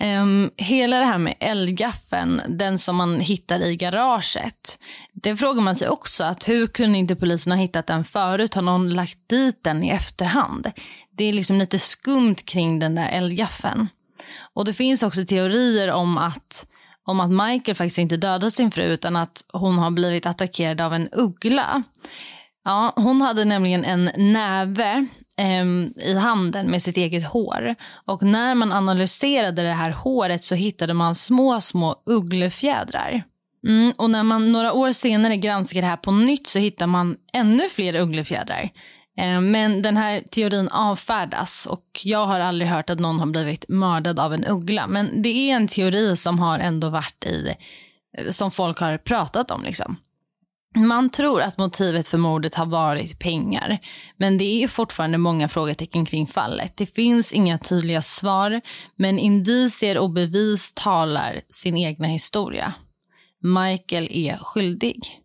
Um, 0.00 0.50
hela 0.56 0.98
det 0.98 1.04
här 1.04 1.18
med 1.18 1.34
eldgaffeln, 1.40 2.42
den 2.48 2.78
som 2.78 2.96
man 2.96 3.20
hittar 3.20 3.60
i 3.60 3.76
garaget. 3.76 4.78
Det 5.12 5.36
frågar 5.36 5.62
man 5.62 5.76
sig 5.76 5.88
också, 5.88 6.24
att 6.24 6.48
hur 6.48 6.66
kunde 6.66 6.98
inte 6.98 7.16
polisen 7.16 7.52
ha 7.52 7.58
hittat 7.58 7.86
den 7.86 8.04
förut? 8.04 8.54
Har 8.54 8.62
någon 8.62 8.94
lagt 8.94 9.18
dit 9.28 9.64
den 9.64 9.84
i 9.84 9.88
efterhand? 9.88 10.70
Det 11.10 11.24
är 11.24 11.32
liksom 11.32 11.56
lite 11.56 11.78
skumt 11.78 12.36
kring 12.44 12.78
den 12.78 12.94
där 12.94 13.08
eldgaffeln. 13.08 13.88
Och 14.54 14.64
det 14.64 14.72
finns 14.72 15.02
också 15.02 15.24
teorier 15.24 15.92
om 15.92 16.18
att, 16.18 16.66
om 17.04 17.20
att 17.20 17.30
Michael 17.30 17.76
faktiskt 17.76 17.98
inte 17.98 18.16
dödat 18.16 18.52
sin 18.52 18.70
fru 18.70 18.84
utan 18.84 19.16
att 19.16 19.44
hon 19.52 19.78
har 19.78 19.90
blivit 19.90 20.26
attackerad 20.26 20.80
av 20.80 20.94
en 20.94 21.08
uggla. 21.12 21.82
Ja, 22.64 22.92
hon 22.96 23.22
hade 23.22 23.44
nämligen 23.44 23.84
en 23.84 24.32
näve 24.32 25.06
Ehm, 25.38 25.92
i 25.96 26.14
handen 26.14 26.70
med 26.70 26.82
sitt 26.82 26.96
eget 26.96 27.24
hår. 27.24 27.74
Och 28.06 28.22
när 28.22 28.54
man 28.54 28.72
analyserade 28.72 29.62
det 29.62 29.72
här 29.72 29.90
håret 29.90 30.44
så 30.44 30.54
hittade 30.54 30.94
man 30.94 31.14
små, 31.14 31.60
små 31.60 31.96
ugglefjädrar. 32.06 33.22
Mm, 33.66 33.92
och 33.96 34.10
när 34.10 34.22
man 34.22 34.52
några 34.52 34.72
år 34.72 34.92
senare 34.92 35.36
granskar 35.36 35.80
det 35.80 35.86
här 35.86 35.96
på 35.96 36.12
nytt 36.12 36.46
så 36.46 36.58
hittar 36.58 36.86
man 36.86 37.16
ännu 37.32 37.68
fler 37.68 37.94
ugglefjädrar. 37.94 38.70
Ehm, 39.18 39.50
men 39.50 39.82
den 39.82 39.96
här 39.96 40.22
teorin 40.30 40.68
avfärdas 40.68 41.66
och 41.66 42.00
jag 42.04 42.26
har 42.26 42.40
aldrig 42.40 42.70
hört 42.70 42.90
att 42.90 43.00
någon 43.00 43.18
har 43.18 43.26
blivit 43.26 43.64
mördad 43.68 44.18
av 44.18 44.34
en 44.34 44.44
uggla. 44.44 44.86
Men 44.86 45.22
det 45.22 45.28
är 45.28 45.56
en 45.56 45.68
teori 45.68 46.16
som 46.16 46.38
har 46.38 46.58
ändå 46.58 46.88
varit 46.88 47.24
i, 47.24 47.54
eh, 48.18 48.28
som 48.28 48.50
folk 48.50 48.80
har 48.80 48.98
pratat 48.98 49.50
om 49.50 49.62
liksom. 49.64 49.96
Man 50.76 51.10
tror 51.10 51.40
att 51.40 51.58
motivet 51.58 52.08
för 52.08 52.18
mordet 52.18 52.54
har 52.54 52.66
varit 52.66 53.18
pengar. 53.18 53.78
Men 54.16 54.38
det 54.38 54.62
är 54.62 54.68
fortfarande 54.68 55.18
många 55.18 55.48
frågetecken 55.48 56.06
kring 56.06 56.26
fallet. 56.26 56.76
Det 56.76 56.86
finns 56.86 57.32
inga 57.32 57.58
tydliga 57.58 58.02
svar, 58.02 58.60
men 58.96 59.18
indicier 59.18 59.98
och 59.98 60.10
bevis 60.10 60.72
talar 60.74 61.40
sin 61.48 61.76
egna 61.76 62.06
historia. 62.06 62.74
Michael 63.42 64.08
är 64.10 64.38
skyldig. 64.38 65.20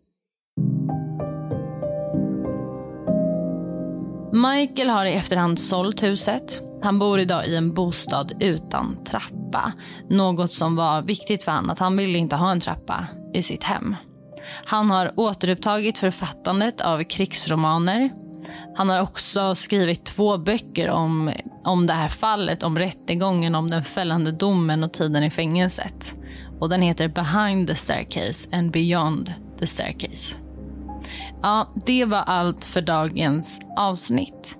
Michael 4.32 4.88
har 4.88 5.06
i 5.06 5.12
efterhand 5.12 5.58
sålt 5.58 6.02
huset. 6.02 6.62
Han 6.82 6.98
bor 6.98 7.20
idag 7.20 7.46
i 7.46 7.56
en 7.56 7.74
bostad 7.74 8.32
utan 8.40 9.04
trappa. 9.04 9.72
Något 10.10 10.52
som 10.52 10.76
var 10.76 11.02
viktigt 11.02 11.44
för 11.44 11.52
honom, 11.52 11.70
att 11.70 11.78
han 11.78 11.96
ville 11.96 12.18
inte 12.18 12.36
ha 12.36 12.50
en 12.50 12.60
trappa 12.60 13.06
i 13.34 13.42
sitt 13.42 13.64
hem. 13.64 13.96
Han 14.64 14.90
har 14.90 15.12
återupptagit 15.16 15.98
författandet 15.98 16.80
av 16.80 17.04
krigsromaner. 17.04 18.10
Han 18.76 18.88
har 18.88 19.00
också 19.00 19.54
skrivit 19.54 20.04
två 20.04 20.38
böcker 20.38 20.90
om, 20.90 21.32
om 21.64 21.86
det 21.86 21.92
här 21.92 22.08
fallet, 22.08 22.62
om 22.62 22.78
rättegången, 22.78 23.54
om 23.54 23.70
den 23.70 23.84
fällande 23.84 24.32
domen 24.32 24.84
och 24.84 24.92
tiden 24.92 25.24
i 25.24 25.30
fängelset. 25.30 26.14
Och 26.60 26.68
Den 26.68 26.82
heter 26.82 27.08
Behind 27.08 27.68
the 27.68 27.74
Staircase 27.74 28.56
and 28.56 28.70
Beyond 28.70 29.32
the 29.58 29.66
Staircase. 29.66 30.36
Ja, 31.42 31.72
det 31.86 32.04
var 32.04 32.18
allt 32.18 32.64
för 32.64 32.80
dagens 32.80 33.60
avsnitt. 33.76 34.58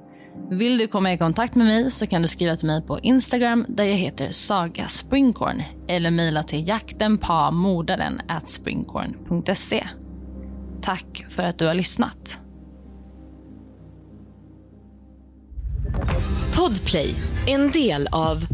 Vill 0.51 0.79
du 0.79 0.87
komma 0.87 1.13
i 1.13 1.19
kontakt 1.19 1.55
med 1.55 1.67
mig 1.67 1.91
så 1.91 2.07
kan 2.07 2.23
du 2.23 2.29
skriva 2.29 2.57
till 2.57 2.67
mig 2.67 2.83
på 2.83 2.99
Instagram 2.99 3.67
där 3.69 3.85
jag 3.85 3.97
heter 3.97 4.31
Saga 4.31 4.89
Springkorn 4.89 5.63
eller 5.89 6.11
mejla 6.11 6.43
till 6.43 6.69
jaktenpamordaren 6.69 8.21
Tack 10.83 11.27
för 11.29 11.43
att 11.43 11.59
du 11.59 11.67
har 11.67 11.75
lyssnat. 11.75 12.39
Podplay, 16.57 17.15
en 17.47 17.71
del 17.71 18.09
av 18.13 18.47